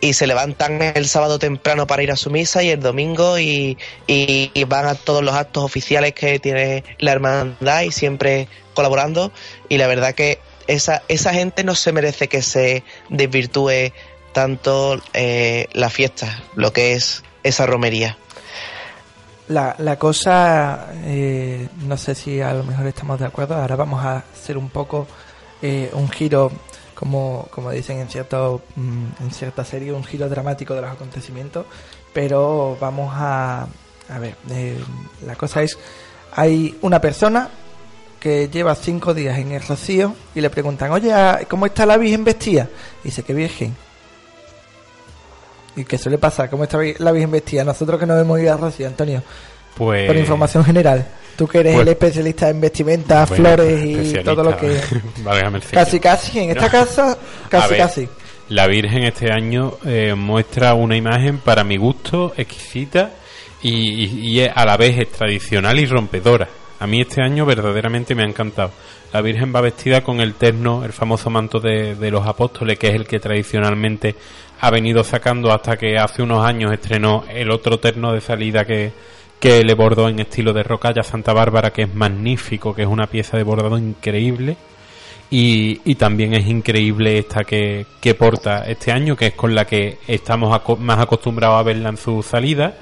[0.00, 3.76] y se levantan el sábado temprano para ir a su misa y el domingo y,
[4.06, 9.32] y, van a todos los actos oficiales que tiene la hermandad y siempre colaborando
[9.68, 13.92] y la verdad que esa, esa gente no se merece que se desvirtúe
[14.32, 18.16] tanto eh, la fiesta, lo que es esa romería.
[19.48, 24.04] La, la cosa, eh, no sé si a lo mejor estamos de acuerdo, ahora vamos
[24.04, 25.06] a hacer un poco
[25.60, 26.50] eh, un giro,
[26.94, 31.66] como, como dicen en, cierto, mm, en cierta serie, un giro dramático de los acontecimientos,
[32.12, 33.66] pero vamos a,
[34.08, 34.78] a ver, eh,
[35.26, 35.78] la cosa es,
[36.32, 37.48] hay una persona
[38.20, 41.12] que lleva cinco días en el rocío y le preguntan, oye,
[41.48, 42.68] ¿cómo está la Virgen vestida?
[43.02, 43.74] Dice, que Virgen?
[45.76, 46.50] ¿Y qué suele pasar?
[46.50, 47.64] ¿Cómo está la Virgen vestida?
[47.64, 49.22] Nosotros que no hemos ido a Rocío, Antonio.
[49.74, 50.06] Pues...
[50.06, 51.06] Por información general.
[51.36, 54.78] Tú que eres Pues- el especialista en vestimenta, Bueno, flores y todo lo que...
[54.80, 55.62] Señor.
[55.70, 56.38] Casi, casi.
[56.40, 56.70] En esta No.
[56.70, 57.18] casa,
[57.48, 58.08] casi, ver, casi.
[58.50, 63.12] La Virgen este año eh, muestra una imagen para mi gusto exquisita
[63.62, 63.70] y,
[64.04, 66.48] y- y es a la vez es tradicional y rompedora.
[66.80, 68.72] A mí este año verdaderamente me ha encantado.
[69.12, 72.88] La Virgen va vestida con el terno, el famoso manto de, de los apóstoles, que
[72.88, 74.16] es el que tradicionalmente
[74.62, 78.92] ha venido sacando hasta que hace unos años estrenó el otro terno de salida que,
[79.40, 83.08] que le bordó en estilo de rocalla Santa Bárbara, que es magnífico, que es una
[83.08, 84.56] pieza de bordado increíble.
[85.30, 89.64] Y, y también es increíble esta que, que porta este año, que es con la
[89.66, 92.74] que estamos aco- más acostumbrados a verla en su salida,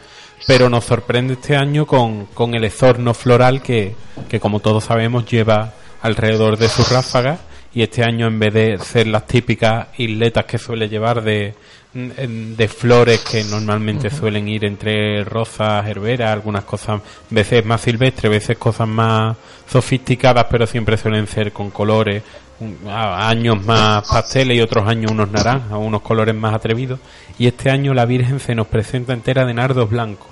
[0.46, 3.94] pero nos sorprende este año con, con el ezorno floral que,
[4.28, 5.72] que, como todos sabemos, lleva
[6.02, 7.40] alrededor de sus ráfagas.
[7.72, 11.54] Y este año, en vez de ser las típicas isletas que suele llevar de,
[11.92, 17.00] de flores que normalmente suelen ir entre rosas, herberas, algunas cosas,
[17.30, 19.36] veces más silvestres, veces cosas más
[19.68, 22.22] sofisticadas, pero siempre suelen ser con colores,
[22.88, 27.00] años más pasteles y otros años unos naranjas, unos colores más atrevidos.
[27.38, 30.28] Y este año la Virgen se nos presenta entera de nardos blancos.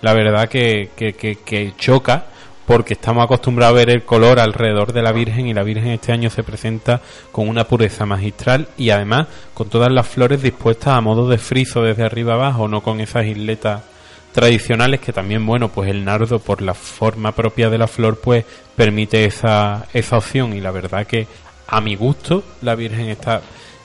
[0.00, 2.26] La verdad que, que, que, que choca
[2.68, 6.12] porque estamos acostumbrados a ver el color alrededor de la Virgen y la Virgen este
[6.12, 7.00] año se presenta
[7.32, 11.80] con una pureza magistral y además con todas las flores dispuestas a modo de friso
[11.80, 13.84] desde arriba abajo, no con esas isletas
[14.32, 18.44] tradicionales que también, bueno, pues el nardo por la forma propia de la flor pues
[18.76, 21.26] permite esa, esa opción y la verdad que
[21.68, 23.40] a mi gusto la Virgen está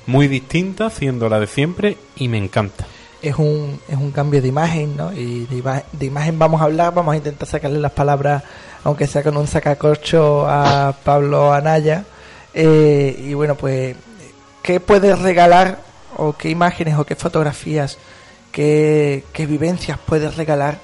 [0.07, 2.85] muy distinta siendo la de siempre y me encanta.
[3.21, 5.13] Es un, es un cambio de imagen, ¿no?
[5.13, 8.43] Y de, de imagen vamos a hablar, vamos a intentar sacarle las palabras,
[8.83, 12.03] aunque sea con un sacacorcho a Pablo Anaya.
[12.53, 13.95] Eh, y bueno, pues,
[14.61, 15.79] ¿qué puedes regalar
[16.17, 17.97] o qué imágenes o qué fotografías,
[18.51, 20.77] qué, qué vivencias puedes regalar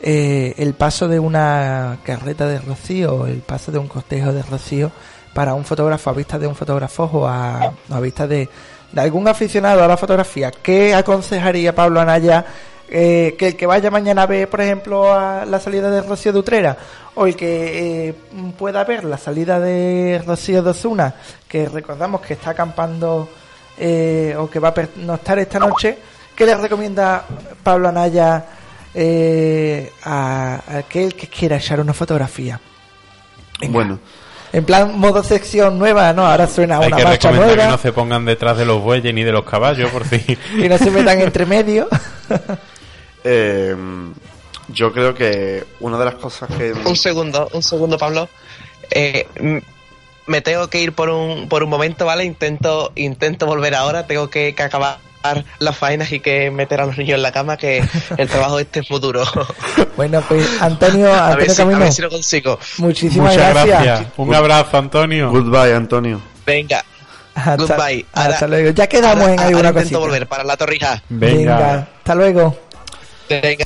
[0.00, 4.92] eh, el paso de una carreta de rocío, el paso de un cortejo de rocío
[5.34, 8.48] para un fotógrafo a vista de un fotógrafo o a, a vista de,
[8.92, 10.52] de algún aficionado a la fotografía?
[10.52, 12.44] ¿Qué aconsejaría Pablo Anaya
[12.90, 16.32] eh, que el que vaya mañana a ver, por ejemplo, a la salida de Rocío
[16.32, 16.76] de Utrera
[17.14, 18.14] o el que eh,
[18.56, 21.14] pueda ver la salida de Rocío de Osuna,
[21.48, 23.28] que recordamos que está acampando
[23.76, 25.98] eh, o que va a pernoctar esta noche,
[26.34, 27.24] ¿qué le recomienda
[27.62, 28.44] Pablo Anaya
[28.94, 32.60] eh, a, a aquel que quiera echar una fotografía?
[33.60, 33.72] Venga.
[33.72, 33.98] Bueno,
[34.52, 36.24] En plan, modo sección nueva, ¿no?
[36.24, 38.80] Ahora suena Hay una que marcha recomendar nueva que no se pongan detrás de los
[38.80, 40.38] bueyes ni de los caballos por si...
[40.56, 41.88] y no se metan entre medio.
[43.24, 43.74] eh,
[44.68, 46.72] yo creo que una de las cosas que...
[46.72, 48.28] Un segundo, un segundo, Pablo.
[48.90, 49.26] Eh,
[50.26, 52.24] me tengo que ir por un, por un momento, ¿vale?
[52.24, 54.98] Intento, intento volver ahora, tengo que, que acabar
[55.58, 57.82] las faenas y que meter a los niños en la cama, que
[58.16, 59.24] el trabajo este es muy duro.
[59.96, 62.58] bueno, pues Antonio, a, ver si, a Camino, ver si lo consigo.
[62.78, 63.82] muchísimas Muchas gracias.
[63.84, 64.12] gracias.
[64.16, 65.30] Un abrazo, Antonio.
[65.30, 66.20] Goodbye, Antonio.
[66.46, 66.82] Venga,
[67.34, 68.06] Hasta, Goodbye.
[68.12, 68.70] hasta luego.
[68.70, 71.02] Ya quedamos ahora- en alguna intento volver para la torrija.
[71.08, 71.88] Venga.
[71.98, 72.67] hasta luego.
[73.28, 73.64] Venga.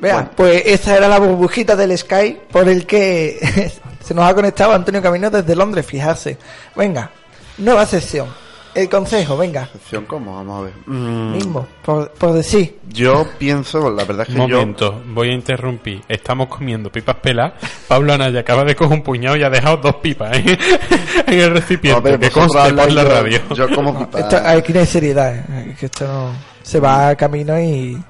[0.00, 0.30] Vea, Bueno.
[0.36, 3.70] pues esa era la burbujita del Sky por el que
[4.02, 6.38] se nos ha conectado Antonio Camino desde Londres, fijarse.
[6.74, 7.10] Venga,
[7.58, 8.28] nueva sesión.
[8.72, 10.72] El consejo, venga, Sección cómo, vamos a ver.
[10.86, 12.78] Mm, mismo, por, por decir.
[12.88, 14.58] Yo pienso, la verdad es que yo...
[14.58, 16.02] momento, voy a interrumpir.
[16.08, 17.54] Estamos comiendo pipas peladas.
[17.88, 20.56] Pablo Anaya acaba de coger un puñado y ha dejado dos pipas ¿eh?
[21.26, 22.00] en el recipiente.
[22.00, 23.40] Ver, que conste por la yo- radio.
[23.56, 24.18] Yo como pipa.
[24.20, 26.30] Esto, hay que tener seriedad, eh, que esto no
[26.62, 28.00] se va a camino y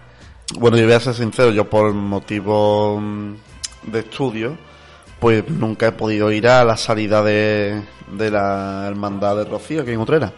[0.58, 3.34] Bueno, yo voy a ser sincero, yo por motivo mm,
[3.84, 4.56] de estudio,
[5.20, 9.92] pues nunca he podido ir a la salida de, de la hermandad de Rocío, aquí
[9.92, 10.32] en Utrera.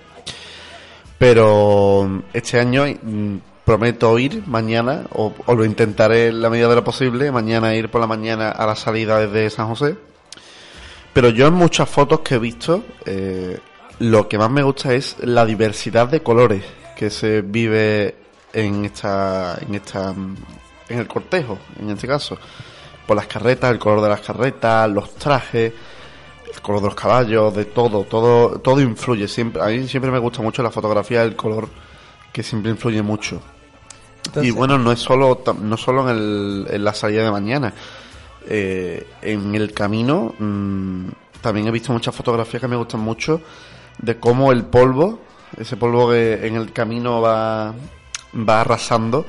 [1.18, 6.74] Pero este año mm, prometo ir mañana, o, o lo intentaré en la medida de
[6.74, 9.96] lo posible, mañana ir por la mañana a la salida desde San José.
[11.14, 13.58] Pero yo en muchas fotos que he visto, eh,
[13.98, 16.64] lo que más me gusta es la diversidad de colores
[16.96, 18.21] que se vive
[18.52, 20.14] en esta, en esta,
[20.88, 22.38] en el cortejo, en este caso.
[23.06, 25.72] Por las carretas, el color de las carretas, los trajes,
[26.52, 29.26] el color de los caballos, de todo, todo, todo influye.
[29.26, 31.68] Siempre, a mí siempre me gusta mucho la fotografía, el color
[32.32, 33.40] que siempre influye mucho.
[34.40, 37.74] y bueno, no es solo, no solo en, el, en la salida de mañana.
[38.48, 41.08] Eh, en el camino mm,
[41.40, 43.40] también he visto muchas fotografías que me gustan mucho
[43.98, 45.20] de cómo el polvo,
[45.56, 47.72] ese polvo que en el camino va,
[48.34, 49.26] va arrasando,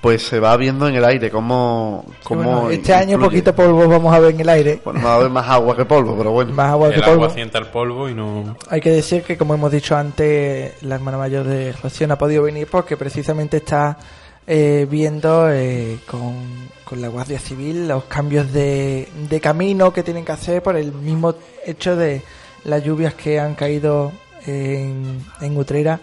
[0.00, 4.20] pues se va viendo en el aire como como este año poquito polvo vamos a
[4.20, 4.80] ver en el aire.
[4.84, 6.52] Bueno va a haber más agua que polvo pero bueno.
[6.52, 9.54] Más agua el que agua sienta el polvo y no hay que decir que como
[9.54, 13.98] hemos dicho antes la hermana mayor de Rocío no ha podido venir porque precisamente está
[14.46, 20.24] eh, viendo eh, con, con, la Guardia Civil los cambios de, de camino que tienen
[20.24, 21.34] que hacer por el mismo
[21.64, 22.22] hecho de
[22.62, 24.12] las lluvias que han caído
[24.46, 25.98] en, en Utrera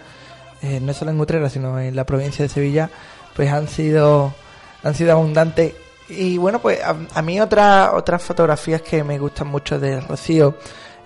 [0.64, 2.90] eh, no solo en Utrera sino en la provincia de Sevilla
[3.36, 4.34] pues han sido
[4.82, 5.74] han sido abundantes.
[6.10, 10.56] Y bueno pues a, mí otra, otras fotografías que me gustan mucho de Rocío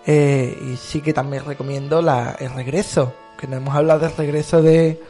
[0.05, 4.61] eh, y sí que también recomiendo la, el regreso que no hemos hablado del regreso
[4.61, 5.01] de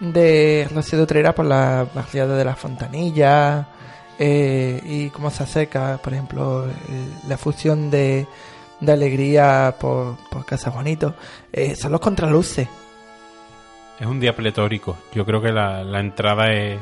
[0.00, 3.68] de Rocío de Utrera por la barriada de la Fontanilla
[4.18, 6.66] eh, y cómo se acerca por ejemplo
[7.28, 8.26] la fusión de,
[8.80, 11.14] de alegría por, por Casa Juanito
[11.76, 12.68] son los contraluces
[13.98, 14.96] es un día pletórico.
[15.14, 16.80] Yo creo que la, entrada es...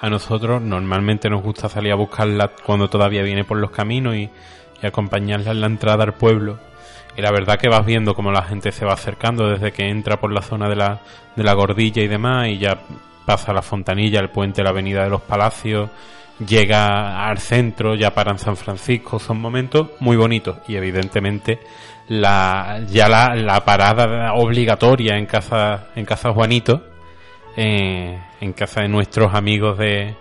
[0.00, 4.30] A nosotros normalmente nos gusta salir a buscarla cuando todavía viene por los caminos y,
[4.80, 6.58] acompañarla en la entrada al pueblo.
[7.16, 10.20] Y la verdad que vas viendo cómo la gente se va acercando desde que entra
[10.20, 11.00] por la zona de la,
[11.34, 12.78] de la gordilla y demás y ya
[13.26, 15.90] pasa la fontanilla, el puente, la avenida de los palacios,
[16.46, 19.18] llega al centro, ya para en San Francisco.
[19.18, 21.58] Son momentos muy bonitos y evidentemente
[22.08, 26.82] la, ya la, la parada obligatoria en casa, en casa Juanito,
[27.56, 30.14] eh, en casa de nuestros amigos de,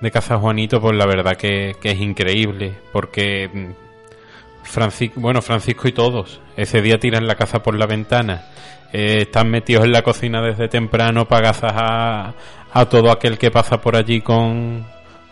[0.00, 5.92] de Casa Juanito, pues la verdad que, es increíble, porque mm, Francisco, bueno, Francisco y
[5.92, 8.46] todos, ese día tiran la casa por la ventana,
[8.92, 12.34] eh, están metidos en la cocina desde temprano para a,
[12.72, 14.86] a todo aquel que pasa por allí con,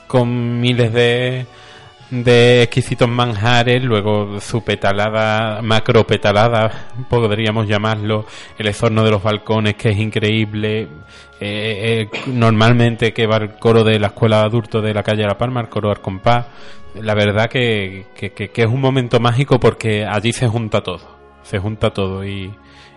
[0.07, 1.47] con miles de,
[2.11, 8.27] de exquisitos manjares, luego su petalada, macro petalada, podríamos llamarlo,
[8.59, 10.89] el esorno de los balcones que es increíble,
[11.41, 15.23] eh, eh, normalmente que va el coro de la escuela de adultos de la calle
[15.23, 16.47] La Palma, el coro Arcompás,
[16.95, 21.59] la verdad que, que, que, es un momento mágico porque allí se junta todo, se
[21.61, 22.53] junta todo y,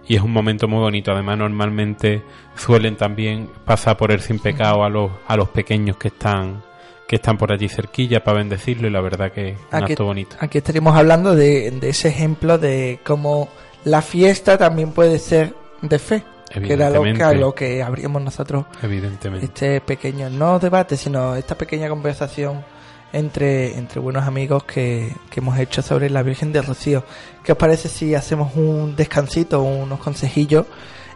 [0.08, 1.12] y es un momento muy bonito.
[1.12, 2.24] Además, normalmente
[2.56, 6.64] suelen también pasar por el sin pecado a los, a los pequeños que están
[7.08, 10.36] que están por allí cerquilla para bendecirlo y la verdad que es un acto bonito.
[10.40, 13.50] Aquí estaríamos hablando de, ese ejemplo de cómo
[13.84, 16.24] la fiesta también puede ser de fe.
[16.52, 18.66] Que era lo que, lo que abrimos nosotros.
[18.84, 19.48] Evidentemente.
[19.48, 22.64] Este pequeño, no debate, sino esta pequeña conversación
[23.12, 27.04] entre, entre buenos amigos que, que hemos hecho sobre la Virgen de Rocío.
[27.44, 30.68] ¿Qué os parece si hacemos un descansito, unos consejillos?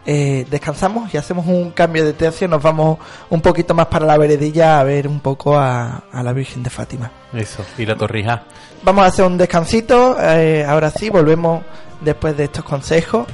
[0.09, 2.97] Eh, descansamos y hacemos un cambio de tercio, nos vamos
[3.29, 7.11] un poquito más para la veredilla a ver un poco a, la Virgen de Fátima.
[7.33, 8.43] Eso, y la torrija.
[8.83, 11.61] Vamos a hacer un descansito, eh, ahora sí, volvemos
[11.99, 13.27] después de estos consejos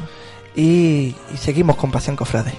[0.55, 2.53] y, seguimos con Pasión Cofrade.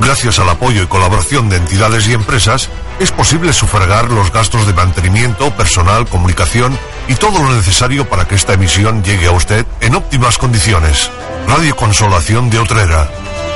[0.00, 4.72] Gracias al apoyo y colaboración de entidades y empresas, es posible sufragar los gastos de
[4.72, 6.78] mantenimiento, personal, comunicación
[7.08, 11.10] y todo lo necesario para que esta emisión llegue a usted en óptimas condiciones.
[11.46, 13.10] Radio Consolación de Otrera,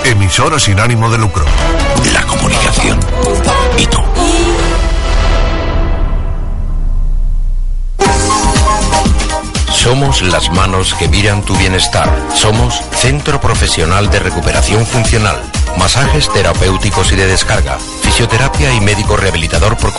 [0.05, 1.45] emisora sin ánimo de lucro.
[2.13, 3.01] La comunicación.
[3.79, 4.10] ¿Y tú?
[9.83, 12.07] Somos las manos que miran tu bienestar.
[12.35, 15.41] Somos Centro Profesional de Recuperación Funcional.
[15.79, 17.79] Masajes terapéuticos y de descarga.
[18.03, 19.95] Fisioterapia y médico rehabilitador por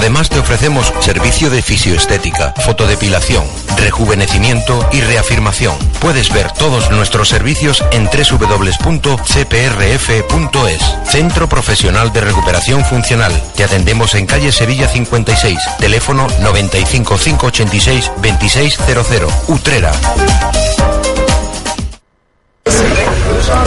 [0.00, 3.44] Además te ofrecemos servicio de fisioestética, fotodepilación,
[3.76, 5.76] rejuvenecimiento y reafirmación.
[6.00, 9.20] Puedes ver todos nuestros servicios en www.cprf.es.
[11.04, 13.30] Centro Profesional de Recuperación Funcional.
[13.54, 19.92] Te atendemos en calle Sevilla 56, teléfono 95 586 2600, Utrera.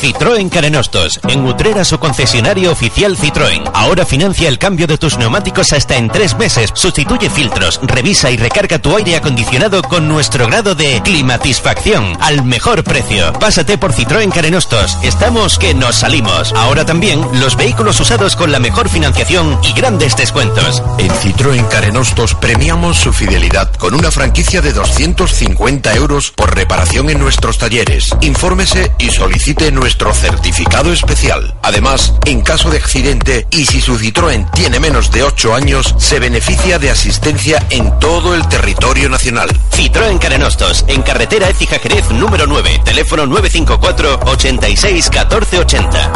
[0.02, 3.70] Citroën Carenostos, en Utrera su concesionario oficial Citroën.
[3.72, 6.72] Ahora financia el cambio de tus neumáticos hasta en tres meses.
[6.74, 12.84] Sustituye filtros, revisa y recarga tu aire acondicionado con nuestro grado de climatisfacción al mejor
[12.84, 13.32] precio.
[13.34, 14.98] Pásate por Citroën Carenostos.
[15.04, 16.52] Estamos que nos salimos.
[16.54, 20.82] Ahora también los vehículos usados con la mejor financiación y grandes descuentos.
[20.98, 27.20] En Citroën Carenostos premiamos su fidelidad con una franquicia de 250 euros por reparación en
[27.20, 28.10] nuestros talleres.
[28.22, 31.54] Infórmese y solicite nuestro certificado especial.
[31.62, 36.20] Además, en caso de accidente y si su Citroën tiene menos de 8 años, se
[36.20, 39.50] beneficia de asistencia en todo el territorio nacional.
[39.72, 46.12] Citroën Carenostos, en carretera Écija Jerez número 9, teléfono 954 86 14 80.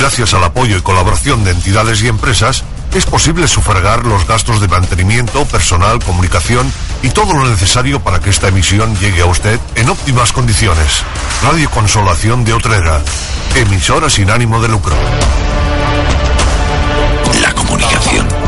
[0.00, 4.66] Gracias al apoyo y colaboración de entidades y empresas, es posible sufragar los gastos de
[4.66, 6.72] mantenimiento, personal, comunicación
[7.02, 11.02] y todo lo necesario para que esta emisión llegue a usted en óptimas condiciones.
[11.42, 13.02] Radio Consolación de Otrera,
[13.54, 14.96] emisora sin ánimo de lucro.
[17.42, 18.39] La comunicación.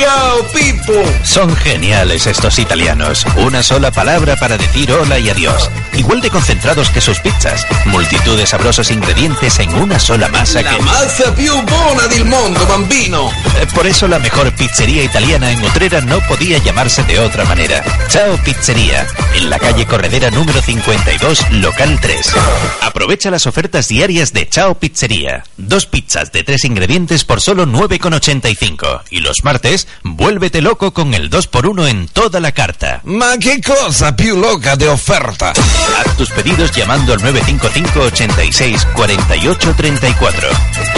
[0.00, 1.04] ¡Ciao, Pipo!
[1.24, 3.26] Son geniales estos italianos.
[3.36, 5.68] Una sola palabra para decir hola y adiós.
[5.92, 7.66] Igual de concentrados que sus pizzas.
[7.84, 10.82] Multitud de sabrosos ingredientes en una sola masa La que...
[10.82, 13.30] massa più buona del mondo, bambino.
[13.60, 17.84] Eh, Por eso la mejor pizzería italiana en Utrera no podía llamarse de otra manera.
[18.08, 22.32] Chao Pizzería, en la calle Corredera número 52, local 3.
[22.80, 25.44] Aprovecha las ofertas diarias de Chao Pizzería.
[25.58, 29.02] Dos pizzas de tres ingredientes por solo 9,85.
[29.10, 33.00] Y los martes, vuélvete loco con el 2x1 en toda la carta.
[33.04, 35.50] Ma che cosa più loca de oferta?
[35.50, 40.48] Haz tus pedidos llamando al 955 86 48 34.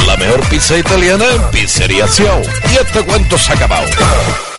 [0.07, 2.41] La mejor pizza italiana en Pizzería Ciao.
[2.71, 4.52] Y este cuento se ha acabado.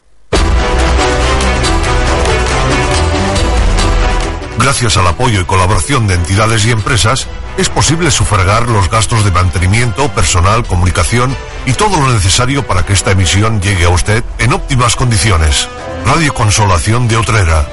[4.64, 9.32] Gracias al apoyo y colaboración de entidades y empresas, es posible sufragar los gastos de
[9.32, 11.36] mantenimiento, personal, comunicación
[11.66, 15.68] y todo lo necesario para que esta emisión llegue a usted en óptimas condiciones.
[16.06, 17.68] Radio Consolación de Otrera,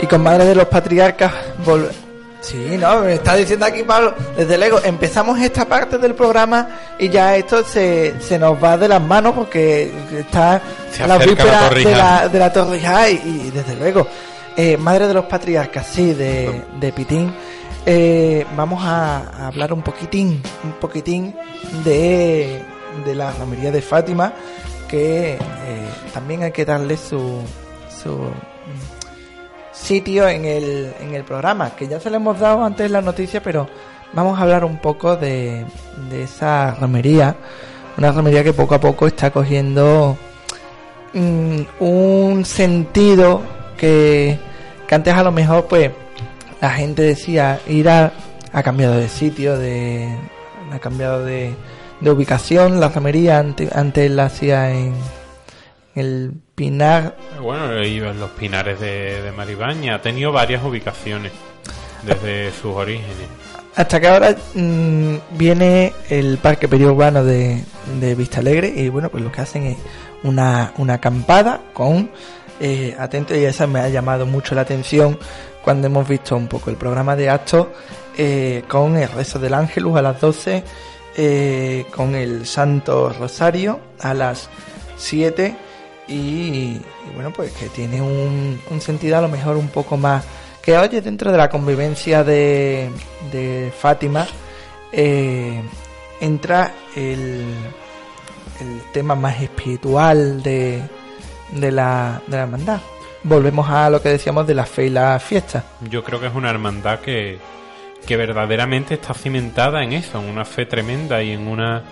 [0.07, 1.33] Y con Madre de los Patriarcas
[1.65, 1.91] vol-
[2.41, 7.09] Sí, no, me está diciendo aquí Pablo, desde luego, empezamos esta parte del programa y
[7.09, 10.61] ya esto se, se nos va de las manos porque está
[10.93, 14.07] Se la víspera de la, de la Torrijá y, y desde luego,
[14.57, 17.35] eh, Madre de los Patriarcas, sí, de, de Pitín.
[17.85, 21.35] Eh, vamos a, a hablar un poquitín, un poquitín
[21.85, 22.63] de,
[23.05, 24.33] de la romería de Fátima,
[24.89, 25.39] que eh,
[26.15, 27.41] también hay que darle su,
[28.03, 28.19] su
[29.77, 33.43] sitio en el, en el programa, que ya se le hemos dado antes la noticia,
[33.43, 33.69] pero
[34.13, 35.65] vamos a hablar un poco de,
[36.11, 37.37] de esa romería,
[37.97, 40.17] una romería que poco a poco está cogiendo
[41.13, 43.43] mm, un sentido
[43.77, 44.39] que,
[44.87, 45.91] que antes a lo mejor pues
[46.61, 48.13] la gente decía ir a,
[48.53, 50.09] ha cambiado de sitio, de
[50.73, 51.55] ha cambiado de,
[52.01, 54.95] de ubicación, la romería antes, antes la hacía en
[55.97, 57.73] el Pinar Bueno,
[58.13, 59.97] los pinares de, de Maribaña.
[59.97, 61.33] Ha tenido varias ubicaciones
[62.03, 63.29] desde sus orígenes.
[63.75, 67.65] Hasta que ahora mm, viene el parque periurbano de,
[68.01, 69.77] de Vista Alegre y bueno, pues lo que hacen es
[70.23, 72.11] una, una acampada con,
[72.61, 75.19] eh, atento, y esa me ha llamado mucho la atención
[75.63, 77.69] cuando hemos visto un poco el programa de actos
[78.17, 80.65] eh, con el rezo del Ángelus a las 12,
[81.17, 84.49] eh, con el Santo Rosario a las
[84.97, 85.66] 7
[86.09, 86.83] y, y
[87.15, 90.25] bueno, pues que tiene un, un sentido a lo mejor un poco más
[90.63, 92.91] que oye dentro de la convivencia de,
[93.31, 94.27] de Fátima
[94.93, 95.63] eh,
[96.21, 97.45] entra el,
[98.61, 100.83] el tema más espiritual de,
[101.53, 102.81] de, la, de la hermandad.
[103.23, 105.65] Volvemos a lo que decíamos de la fe y la fiesta.
[105.89, 107.39] Yo creo que es una hermandad que,
[108.07, 111.83] que verdaderamente está cimentada en eso, en una fe tremenda y en una,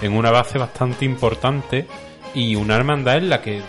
[0.00, 1.86] en una base bastante importante
[2.34, 3.62] y una hermandad en la que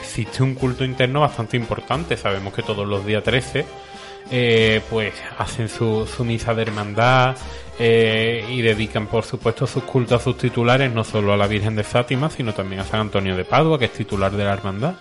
[0.00, 2.16] existe un culto interno bastante importante.
[2.16, 3.64] Sabemos que todos los días 13
[4.30, 7.36] eh, pues hacen su, su misa de hermandad
[7.78, 11.74] eh, y dedican por supuesto sus cultos a sus titulares no solo a la Virgen
[11.74, 14.94] de Fátima sino también a San Antonio de Padua que es titular de la hermandad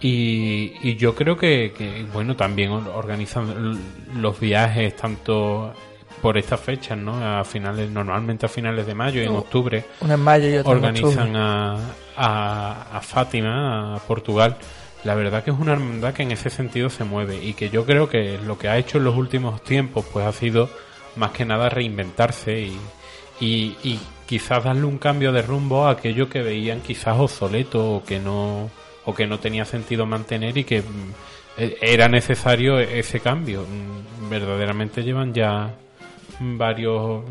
[0.00, 3.78] y, yo creo que, que, bueno, también or- organizan
[4.16, 5.72] los viajes tanto
[6.22, 7.16] por estas fechas, ¿no?
[7.22, 9.84] A finales, normalmente a finales de mayo y en octubre.
[10.00, 11.76] una en mayo y otra en Organizan a,
[12.16, 14.56] a, a Fátima, a Portugal.
[15.04, 17.84] La verdad que es una hermandad que en ese sentido se mueve y que yo
[17.84, 20.70] creo que lo que ha hecho en los últimos tiempos pues ha sido
[21.16, 22.78] más que nada reinventarse y,
[23.40, 28.04] y, y quizás darle un cambio de rumbo a aquello que veían quizás obsoleto o
[28.04, 28.70] que no
[29.04, 31.12] o que no tenía sentido mantener y que mm,
[31.58, 33.62] e- era necesario ese cambio.
[33.62, 35.74] Mm, Verdaderamente llevan ya
[36.58, 37.22] varios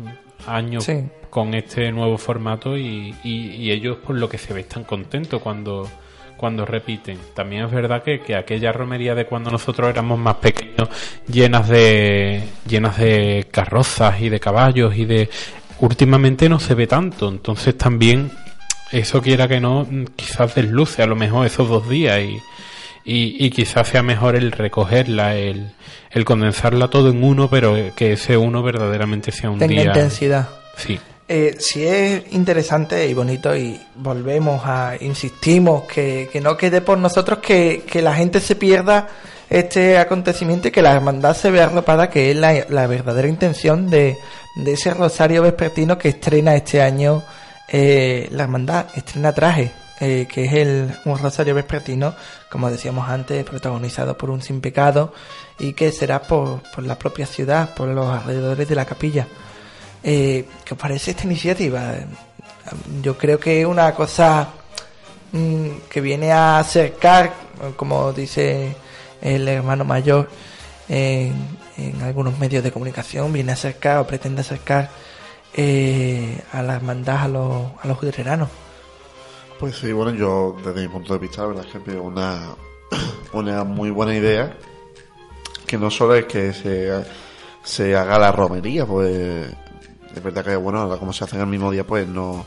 [0.46, 1.04] años Sí.
[1.30, 5.40] con este nuevo formato y, y- y ellos por lo que se ve están contentos
[5.42, 5.88] cuando
[6.36, 7.18] cuando repiten.
[7.36, 10.88] También es verdad que, que aquella romería de cuando nosotros éramos más pequeños,
[11.28, 15.30] llenas de llenas de carrozas y de caballos y de
[15.78, 18.32] últimamente no se ve tanto, entonces también
[18.90, 19.86] eso quiera que no,
[20.16, 22.38] quizás desluce a lo mejor esos dos días y,
[23.04, 25.70] y, y quizás sea mejor el recogerla, el,
[26.10, 29.84] el condensarla todo en uno, pero que ese uno verdaderamente sea un Tenga día.
[29.92, 30.48] intensidad.
[30.76, 30.98] Sí.
[31.28, 36.98] Eh, si es interesante y bonito y volvemos a, insistimos, que, que no quede por
[36.98, 39.08] nosotros que, que la gente se pierda
[39.48, 43.88] este acontecimiento y que la hermandad se vea arropada, que es la, la verdadera intención
[43.88, 44.16] de,
[44.56, 47.22] de ese rosario vespertino que estrena este año
[47.68, 49.70] eh, la hermandad, estrena traje,
[50.04, 52.12] eh, que es el, un rosario vespertino,
[52.50, 55.14] como decíamos antes, protagonizado por un sin pecado
[55.60, 59.28] y que será por, por la propia ciudad, por los alrededores de la capilla.
[60.02, 61.94] Eh, ¿Qué os parece esta iniciativa?
[63.00, 64.48] Yo creo que es una cosa
[65.30, 67.32] mm, que viene a acercar,
[67.76, 68.74] como dice
[69.20, 70.28] el hermano mayor
[70.88, 71.32] en,
[71.76, 74.90] en algunos medios de comunicación, viene a acercar o pretende acercar
[75.54, 78.48] eh, a la hermandad a los, a los utreranos.
[79.62, 82.48] Pues sí, bueno, yo desde mi punto de vista, la verdad es que veo una,
[83.32, 84.56] una muy buena idea.
[85.64, 86.90] Que no solo es que se,
[87.62, 89.46] se haga la romería, pues
[90.16, 92.44] es verdad que, bueno, ahora como se hace en el mismo día, pues no,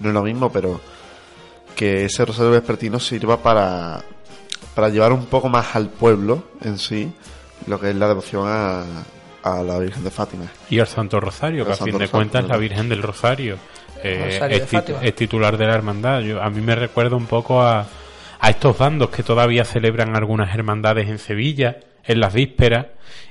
[0.00, 0.80] no es lo mismo, pero
[1.76, 4.02] que ese rosario vespertino sirva para,
[4.74, 7.12] para llevar un poco más al pueblo en sí
[7.68, 8.82] lo que es la devoción a,
[9.44, 10.46] a la Virgen de Fátima.
[10.68, 12.56] Y al Santo Rosario, que a fin de cuentas es la.
[12.56, 13.56] Virgen del Rosario.
[14.02, 16.20] Eh, tit- es titular de la hermandad.
[16.20, 17.86] Yo- a mí me recuerda un poco a,
[18.40, 22.86] a estos bandos que todavía celebran algunas hermandades en Sevilla, en las vísperas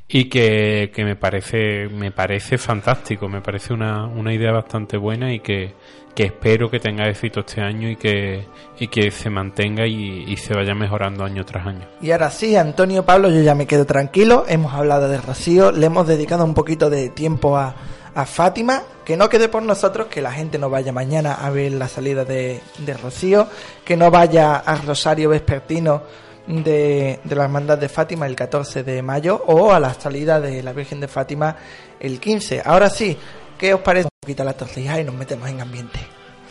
[0.07, 5.33] y que, que me parece me parece fantástico, me parece una, una idea bastante buena
[5.33, 5.73] y que,
[6.13, 8.43] que espero que tenga éxito este año y que,
[8.79, 11.85] y que se mantenga y, y se vaya mejorando año tras año.
[12.01, 14.45] Y ahora sí, Antonio Pablo, yo ya me quedo tranquilo.
[14.47, 17.75] Hemos hablado de Rocío, le hemos dedicado un poquito de tiempo a,
[18.15, 18.81] a Fátima.
[19.05, 22.25] Que no quede por nosotros que la gente no vaya mañana a ver la salida
[22.25, 23.47] de, de Rocío,
[23.83, 26.01] que no vaya al Rosario Vespertino
[26.47, 30.63] de, de la Hermandad de Fátima el 14 de mayo o a la salida de
[30.63, 31.55] la Virgen de Fátima
[31.99, 32.63] el 15.
[32.65, 33.15] Ahora sí,
[33.59, 34.09] ¿qué os parece?
[34.25, 35.99] Quita la tortilla y nos metemos en ambiente.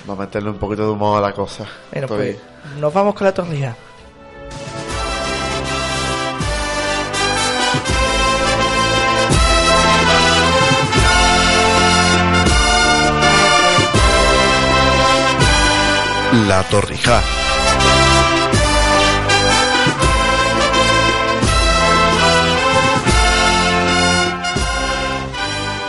[0.06, 1.66] Vamos a meterle un poquito de humor a la cosa.
[1.90, 2.36] Bueno, pues
[2.78, 3.74] nos vamos con la tortilla.
[16.34, 17.22] La Torrija.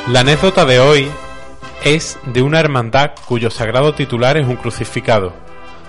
[0.08, 1.10] La anécdota de hoy
[1.84, 5.34] es de una hermandad cuyo sagrado titular es un crucificado.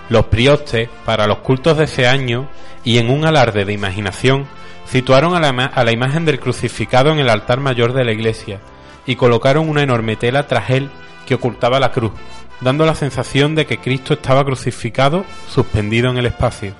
[0.09, 2.49] Los priostes, para los cultos de ese año,
[2.83, 4.47] y en un alarde de imaginación,
[4.85, 8.59] situaron a la, a la imagen del crucificado en el altar mayor de la iglesia
[9.05, 10.89] y colocaron una enorme tela tras él
[11.27, 12.11] que ocultaba la cruz,
[12.61, 16.73] dando la sensación de que Cristo estaba crucificado suspendido en el espacio.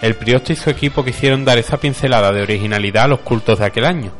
[0.00, 3.66] El prioste y su equipo quisieron dar esa pincelada de originalidad a los cultos de
[3.66, 4.12] aquel año.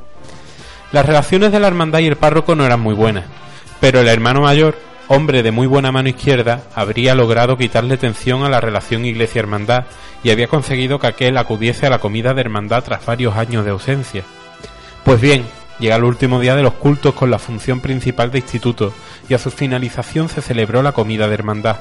[0.92, 3.24] Las relaciones de la hermandad y el párroco no eran muy buenas,
[3.80, 4.78] pero el hermano mayor,
[5.08, 9.84] hombre de muy buena mano izquierda, habría logrado quitarle tensión a la relación iglesia-hermandad
[10.22, 13.72] y había conseguido que aquel acudiese a la comida de hermandad tras varios años de
[13.72, 14.22] ausencia.
[15.04, 15.44] Pues bien,
[15.78, 18.92] llega el último día de los cultos con la función principal de instituto
[19.28, 21.76] y a su finalización se celebró la comida de hermandad.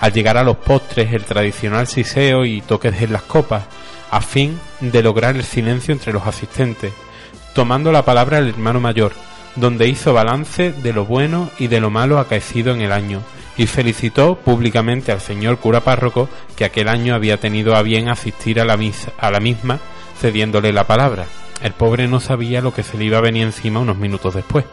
[0.00, 3.64] Al llegar a los postres, el tradicional siseo y toques en las copas,
[4.10, 6.92] a fin de lograr el silencio entre los asistentes,
[7.54, 9.12] tomando la palabra el hermano mayor,
[9.56, 13.20] donde hizo balance de lo bueno y de lo malo acaecido en el año,
[13.56, 18.60] y felicitó públicamente al señor cura párroco que aquel año había tenido a bien asistir
[18.60, 19.80] a la, misa, a la misma,
[20.18, 21.26] cediéndole la palabra.
[21.62, 24.64] El pobre no sabía lo que se le iba a venir encima unos minutos después.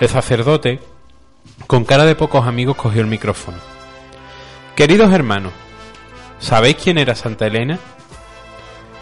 [0.00, 0.80] El sacerdote,
[1.66, 3.56] con cara de pocos amigos, cogió el micrófono.
[4.76, 5.52] Queridos hermanos,
[6.38, 7.78] ¿sabéis quién era Santa Elena?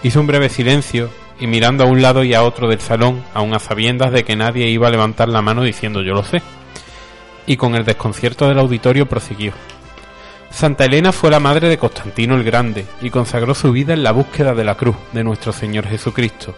[0.02, 1.10] Hizo un breve silencio
[1.40, 4.36] y mirando a un lado y a otro del salón, aun a sabiendas de que
[4.36, 6.40] nadie iba a levantar la mano diciendo yo lo sé.
[7.46, 9.52] Y con el desconcierto del auditorio prosiguió.
[10.50, 14.12] Santa Elena fue la madre de Constantino el Grande y consagró su vida en la
[14.12, 16.54] búsqueda de la cruz de nuestro Señor Jesucristo.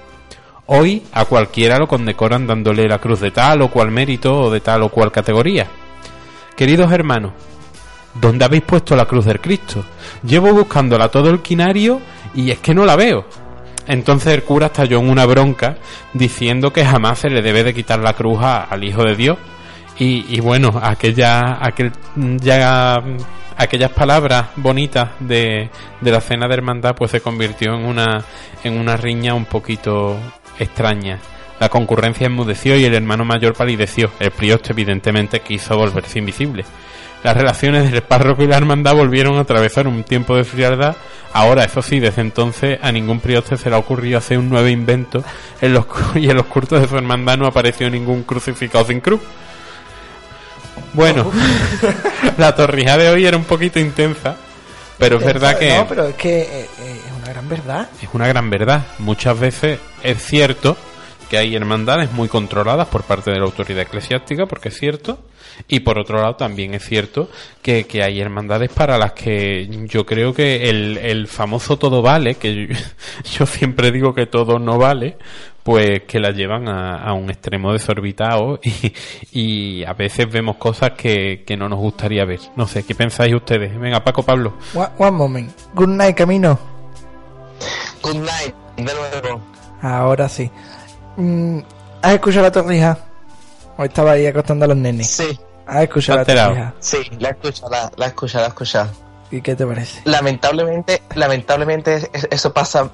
[0.67, 4.61] Hoy a cualquiera lo condecoran dándole la cruz de tal o cual mérito o de
[4.61, 5.67] tal o cual categoría.
[6.57, 7.33] Queridos hermanos,
[8.15, 9.85] ¿dónde habéis puesto la cruz del Cristo?
[10.23, 12.01] Llevo buscándola todo el quinario
[12.35, 13.27] y es que no la veo.
[13.87, 15.77] Entonces el cura estalló en una bronca
[16.15, 19.37] diciendo que jamás se le debe de quitar la cruz al Hijo de Dios.
[19.99, 21.93] Y, bueno, aquella, aquel,
[23.57, 25.71] aquellas palabras bonitas de,
[26.01, 28.25] de la cena de hermandad pues se convirtió en una,
[28.65, 30.19] en una riña un poquito
[30.59, 31.19] extraña.
[31.61, 34.11] La concurrencia enmudeció y el hermano mayor palideció.
[34.19, 36.65] El prioste evidentemente quiso volverse invisible.
[37.23, 40.95] Las relaciones del párroco y la hermandad volvieron a atravesar un tiempo de frialdad.
[41.33, 44.69] Ahora, eso sí, desde entonces a ningún prioste se le ha ocurrido hacer un nuevo
[44.69, 45.25] invento
[45.61, 45.87] en los,
[46.17, 49.21] y en los cultos de su hermandad no apareció ningún crucificado sin cruz.
[50.93, 51.31] Bueno,
[52.37, 54.37] la torrija de hoy era un poquito intensa,
[54.99, 57.89] pero es verdad que No, pero es que eh, eh, es una gran verdad.
[58.03, 58.87] es una gran verdad.
[58.99, 60.77] Muchas veces es cierto
[61.31, 65.21] que hay hermandades muy controladas por parte de la autoridad eclesiástica, porque es cierto,
[65.67, 67.31] y por otro lado también es cierto
[67.63, 72.35] que, que hay hermandades para las que yo creo que el, el famoso todo vale,
[72.35, 72.75] que yo,
[73.39, 75.17] yo siempre digo que todo no vale,
[75.63, 78.93] pues que la llevan a, a un extremo desorbitado y,
[79.33, 82.41] y a veces vemos cosas que, que no nos gustaría ver.
[82.55, 83.81] No sé, ¿qué pensáis ustedes?
[83.81, 84.59] Venga, Paco Pablo.
[84.75, 85.51] One, one moment.
[85.75, 86.74] Good night, Camino.
[88.05, 89.41] Good night, de nuevo.
[89.83, 90.51] Ahora sí.
[91.17, 91.59] Mm,
[92.03, 92.99] ¿Has escuchado la torrija?
[93.77, 95.11] ¿O estaba ahí acostando a los nenes?
[95.11, 95.39] Sí.
[95.67, 96.75] ¿Has escuchado la torrija?
[96.81, 98.91] Sí, la he escuchado, la, la he escuchado, la he escuchado.
[99.31, 100.01] ¿Y qué te parece?
[100.05, 102.91] Lamentablemente, lamentablemente es- eso pasa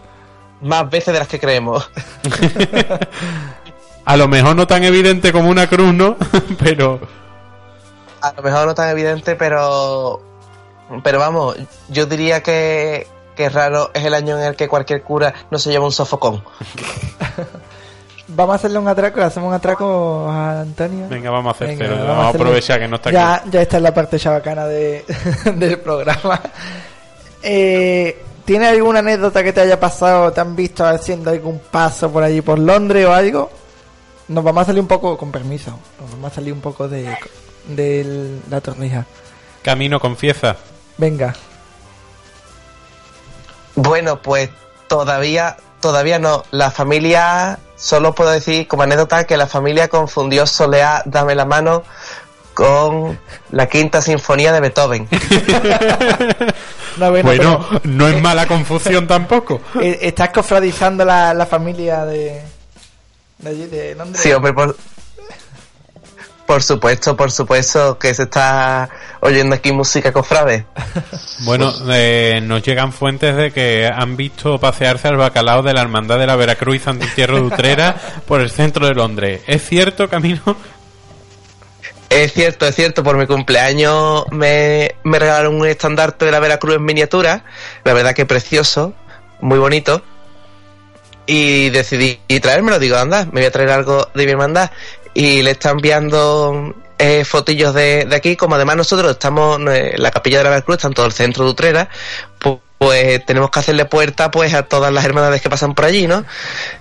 [0.62, 1.90] más veces de las que creemos.
[4.04, 6.16] A lo mejor no tan evidente como una cruz, ¿no?
[6.58, 7.00] Pero
[8.22, 10.22] A lo mejor no tan evidente, pero
[11.04, 11.56] pero vamos,
[11.88, 13.06] yo diría que,
[13.40, 16.42] que raro es el año en el que cualquier cura no se lleva un sofocón.
[18.28, 21.08] Vamos a hacerle un atraco, le hacemos un atraco a Antonio.
[21.08, 21.96] Venga, vamos a hacer Venga, cero.
[21.96, 23.48] vamos Vamos, a hacerle- aprovechar que no está ya, aquí.
[23.50, 25.04] Ya está en la parte chabacana de,
[25.56, 26.40] del programa.
[27.42, 30.32] Eh, ¿Tienes alguna anécdota que te haya pasado?
[30.32, 33.50] ¿Te han visto haciendo algún paso por allí por Londres o algo?
[34.28, 37.16] Nos vamos a salir un poco, con permiso, nos vamos a salir un poco de,
[37.66, 39.06] de la torrija.
[39.62, 40.56] Camino, confiesa.
[40.98, 41.34] Venga.
[43.82, 44.50] Bueno, pues
[44.88, 46.44] todavía, todavía no.
[46.50, 51.82] La familia, solo puedo decir como anécdota que la familia confundió Soleá, dame la mano
[52.54, 53.18] con
[53.52, 55.08] la quinta sinfonía de Beethoven.
[56.96, 59.60] No, bueno, Bueno, pero- no es mala confusión tampoco.
[59.80, 62.42] Eh, ¿Estás cofradizando la, la familia de,
[63.38, 64.20] de allí, de Londres?
[64.20, 64.76] Sí, hombre, por,
[66.50, 68.90] por supuesto, por supuesto que se está
[69.20, 70.66] oyendo aquí música cofrade.
[71.44, 76.18] Bueno, eh, nos llegan fuentes de que han visto pasearse al bacalao de la Hermandad
[76.18, 77.94] de la Veracruz y de Utrera
[78.26, 79.42] por el centro de Londres.
[79.46, 80.56] ¿Es cierto, Camino?
[82.08, 86.74] Es cierto, es cierto, por mi cumpleaños me, me regalaron un estandarte de la Veracruz
[86.74, 87.44] en miniatura,
[87.84, 88.92] la verdad que precioso,
[89.40, 90.02] muy bonito,
[91.26, 94.72] y decidí traérmelo, digo, anda, me voy a traer algo de mi hermandad,
[95.20, 100.02] y le están enviando eh, fotillos de, de aquí, como además nosotros estamos eh, en
[100.02, 101.88] la capilla de la Veracruz, está en todo el centro de Utrera,
[102.40, 106.06] pu- pues tenemos que hacerle puerta pues a todas las hermandades que pasan por allí,
[106.06, 106.24] ¿no?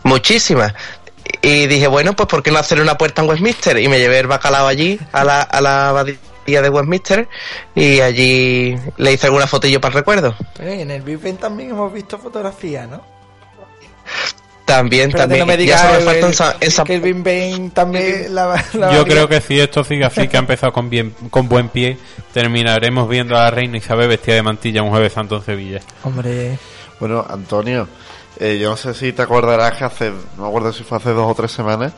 [0.04, 0.74] Muchísimas.
[1.42, 3.78] Y dije, bueno, pues ¿por qué no hacerle una puerta en Westminster?
[3.78, 7.28] Y me llevé el bacalao allí, a la, a la abadía de Westminster,
[7.76, 10.34] y allí le hice alguna fotillo para el recuerdo.
[10.60, 13.19] Eh, en el Big Ben también hemos visto fotografías, ¿no?
[14.70, 15.40] También, Espérate, también.
[15.42, 17.16] no me ya digas solo me el- falta en San- en San- que el Big
[17.24, 20.90] Ben también la, la Yo creo que si esto sigue así, que ha empezado con
[20.90, 21.98] bien, con buen pie,
[22.34, 25.80] terminaremos viendo a la reina Isabel vestida de mantilla un jueves santo en Sevilla.
[26.04, 26.58] Hombre,
[27.00, 27.88] Bueno, Antonio,
[28.40, 31.12] eh, yo no sé si te acordarás que hace, no me acuerdo si fue hace
[31.12, 31.94] dos o tres semanas,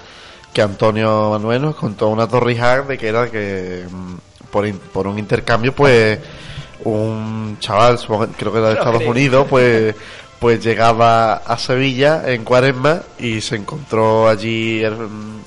[0.54, 4.14] que Antonio Manuel nos contó una torrija de que era que mm,
[4.52, 6.20] por, in- por un intercambio, pues
[6.84, 9.04] un chaval, supongo- creo que era de Estados.
[9.06, 9.96] Unidos, pues
[10.42, 14.98] pues llegaba a Sevilla en Cuaresma y se encontró allí el,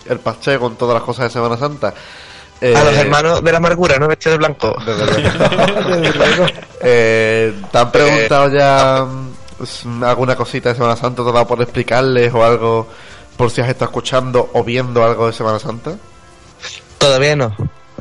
[0.06, 1.92] el pastel con todas las cosas de Semana Santa.
[2.60, 4.06] Eh, a los hermanos de la amargura, ¿no?
[4.06, 4.76] Vestidos de blanco.
[6.86, 9.04] Eh, ¿Te han preguntado ya
[9.84, 11.24] mm, alguna cosita de Semana Santa?
[11.24, 12.86] ¿Te ha dado por explicarles o algo
[13.36, 15.96] por si has estado escuchando o viendo algo de Semana Santa?
[16.98, 17.56] Todavía no.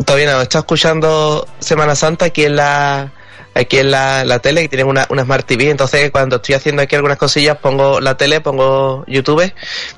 [0.06, 0.42] Todavía no.
[0.42, 3.12] Estoy escuchando Semana Santa aquí en la
[3.56, 5.70] aquí en la, la tele que tienen una, una Smart TV.
[5.70, 9.52] Entonces, cuando estoy haciendo aquí algunas cosillas, pongo la tele, pongo YouTube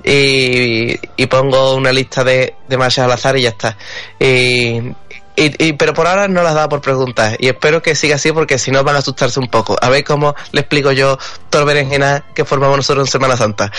[0.03, 3.77] y, y pongo una lista de, de marchas al azar y ya está.
[4.19, 4.93] Y,
[5.37, 8.31] y, y- pero por ahora no las dado por preguntas y espero que siga así
[8.31, 9.75] porque si no van a asustarse un poco.
[9.81, 11.17] A ver cómo le explico yo
[11.49, 13.69] todo el berenjena que formamos nosotros en Semana Santa.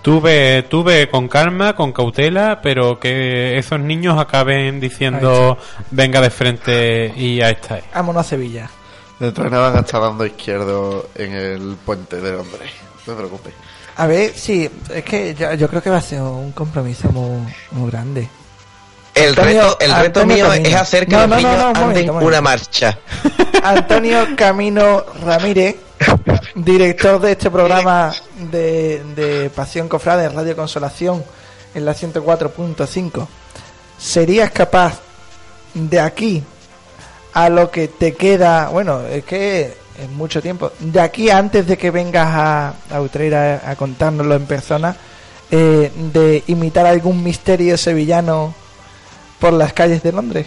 [0.00, 5.58] Tuve, tuve con calma, con cautela, pero que esos niños acaben diciendo
[5.90, 7.84] venga de frente y a esta es.
[7.94, 8.70] vámonos a Sevilla.
[9.22, 12.72] Dentro de nada van a estar dando izquierdo en el puente de Londres.
[13.06, 13.54] No te preocupes.
[13.96, 17.46] A ver, sí, es que yo, yo creo que va a ser un compromiso muy,
[17.70, 18.28] muy grande.
[19.14, 20.68] El Antonio- reto, el reto Antonio mío Camino.
[20.70, 22.26] es hacer que No, los no, niños no, un anden momento, un momento.
[22.28, 22.98] una marcha.
[23.62, 25.76] Antonio Camino Ramírez,
[26.56, 28.12] director de este programa
[28.50, 31.22] de, de Pasión Cofrade en Radio Consolación
[31.74, 33.26] en la 104.5,
[33.98, 34.98] ¿serías capaz
[35.74, 36.42] de aquí
[37.34, 41.76] a lo que te queda, bueno, es que es mucho tiempo, de aquí antes de
[41.76, 44.96] que vengas a, a Utrera a contárnoslo en persona,
[45.50, 48.54] eh, de imitar algún misterio sevillano
[49.38, 50.46] por las calles de Londres?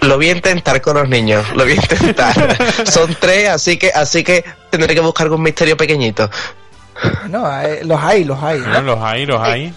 [0.00, 2.56] Lo voy a intentar con los niños, lo voy a intentar.
[2.86, 6.30] Son tres, así que así que tendré que buscar algún misterio pequeñito.
[7.28, 8.62] No, eh, los hay, los hay.
[8.64, 9.74] Ah, los hay, los hay.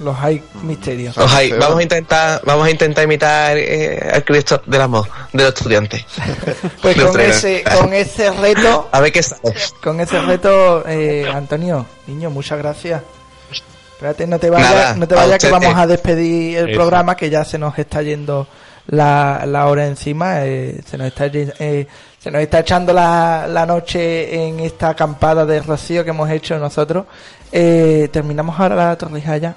[0.00, 1.16] Los hay misterios.
[1.16, 5.44] Os hay- vamos a intentar, vamos a intentar imitar eh, al Cristo del amor de
[5.44, 6.04] los estudiantes.
[6.82, 9.20] Pues De con ese, con ese reto, A ver qué
[9.82, 13.02] con ese reto, eh, Antonio, niño, muchas gracias.
[13.92, 16.76] Espérate, no te vayas, no te a vayas que vamos a despedir el Eso.
[16.78, 18.46] programa que ya se nos está yendo
[18.88, 21.86] la, la hora encima, eh, se nos está eh,
[22.18, 26.58] se nos está echando la, la noche en esta acampada de rocío que hemos hecho
[26.58, 27.06] nosotros.
[27.52, 29.54] Eh, terminamos ahora la torrija ya.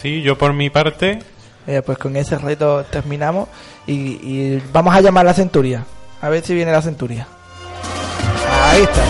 [0.00, 1.18] Sí, yo por mi parte,
[1.66, 3.48] Eh, pues con ese reto terminamos
[3.86, 5.84] y, y vamos a llamar a la centuria.
[6.22, 7.26] A ver si viene la centuria.
[8.50, 9.02] Ahí está.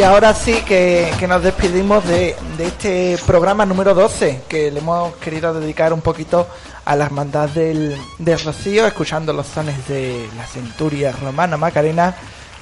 [0.00, 4.78] Y ahora sí que, que nos despedimos de, de, este programa número 12, que le
[4.78, 6.48] hemos querido dedicar un poquito
[6.86, 12.14] a la hermandad del, del Rocío, escuchando los sones de la centuria romana Macarena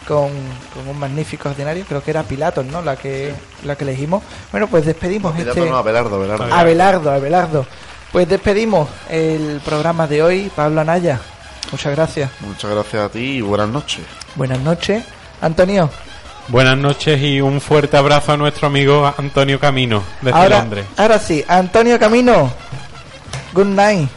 [0.08, 0.30] con,
[0.74, 2.82] con, un magnífico escenario, creo que era Pilatos, ¿no?
[2.82, 3.32] La que,
[3.62, 4.24] la que elegimos.
[4.50, 5.70] Bueno, pues despedimos Pilato este...
[5.70, 6.52] no, Abelardo, Abelardo.
[6.52, 7.66] Abelardo, Abelardo.
[8.10, 11.20] Pues despedimos el programa de hoy, Pablo Anaya.
[11.70, 12.32] Muchas gracias.
[12.40, 14.04] Muchas gracias a ti y buenas noches.
[14.34, 15.04] Buenas noches.
[15.40, 15.88] Antonio.
[16.48, 20.86] Buenas noches y un fuerte abrazo a nuestro amigo Antonio Camino, desde ahora, Londres.
[20.96, 22.50] Ahora sí, Antonio Camino.
[23.52, 24.08] Good night.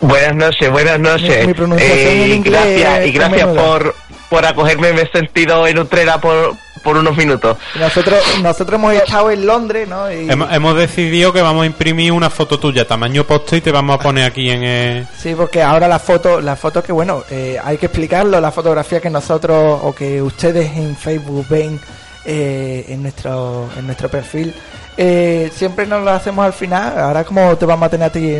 [0.00, 1.40] Buenas noches, buenas noches.
[1.42, 3.94] Mi, mi pronunciación eh, en inglés gracias y gracias por,
[4.28, 4.92] por acogerme.
[4.92, 7.56] Me he sentido en Utrera por, por unos minutos.
[7.80, 10.12] Nosotros nosotros hemos estado en Londres, ¿no?
[10.12, 10.30] Y...
[10.30, 13.98] Hemos, hemos, decidido que vamos a imprimir una foto tuya, tamaño poste, y te vamos
[13.98, 15.06] a poner aquí en el...
[15.18, 19.00] Sí, porque ahora la foto, la foto que, bueno, eh, hay que explicarlo, la fotografía
[19.00, 21.80] que nosotros o que ustedes en Facebook ven
[22.24, 24.54] eh, en, nuestro, en nuestro perfil,
[24.96, 26.98] eh, siempre nos lo hacemos al final.
[26.98, 28.36] Ahora, ¿cómo te vamos a tener a ti,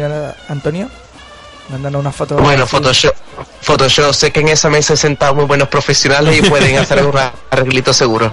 [0.49, 0.89] Antonio?
[1.71, 2.37] Mandando una foto.
[2.37, 3.15] Bueno, Photoshop,
[3.63, 4.13] Photoshop.
[4.13, 7.19] Sé que en esa mesa he sentado muy buenos profesionales y pueden hacer un
[7.51, 8.33] arreglito seguro.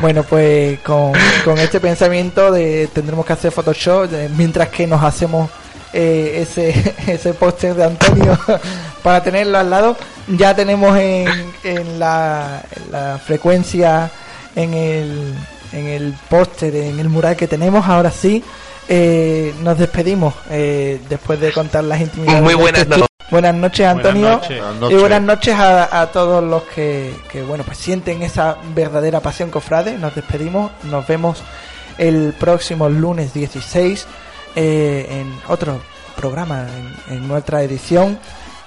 [0.00, 1.12] Bueno, pues con,
[1.44, 5.50] con, este pensamiento de tendremos que hacer Photoshop de, mientras que nos hacemos
[5.92, 8.38] eh, ese, ese póster de Antonio
[9.02, 9.96] para tenerlo al lado.
[10.28, 11.26] Ya tenemos en,
[11.64, 14.10] en, la, en la frecuencia,
[14.54, 15.34] en el,
[15.72, 18.44] en el póster, en el mural que tenemos, ahora sí.
[18.88, 22.42] Eh, nos despedimos eh, después de contar las intimidades.
[22.42, 23.06] Muy buenas este noches.
[23.30, 24.22] Buenas noches, Antonio.
[24.22, 24.58] Buenas noches.
[24.58, 24.96] Buenas noches.
[24.96, 29.50] Y buenas noches a, a todos los que, que, bueno, pues sienten esa verdadera pasión
[29.50, 29.96] cofrade.
[29.98, 30.72] Nos despedimos.
[30.84, 31.42] Nos vemos
[31.98, 34.06] el próximo lunes 16
[34.56, 35.80] eh, en otro
[36.16, 36.66] programa,
[37.08, 38.18] en, en nuestra edición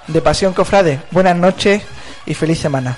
[0.08, 1.02] de Pasión Cofrade.
[1.12, 1.84] Buenas noches
[2.26, 2.98] y feliz semana.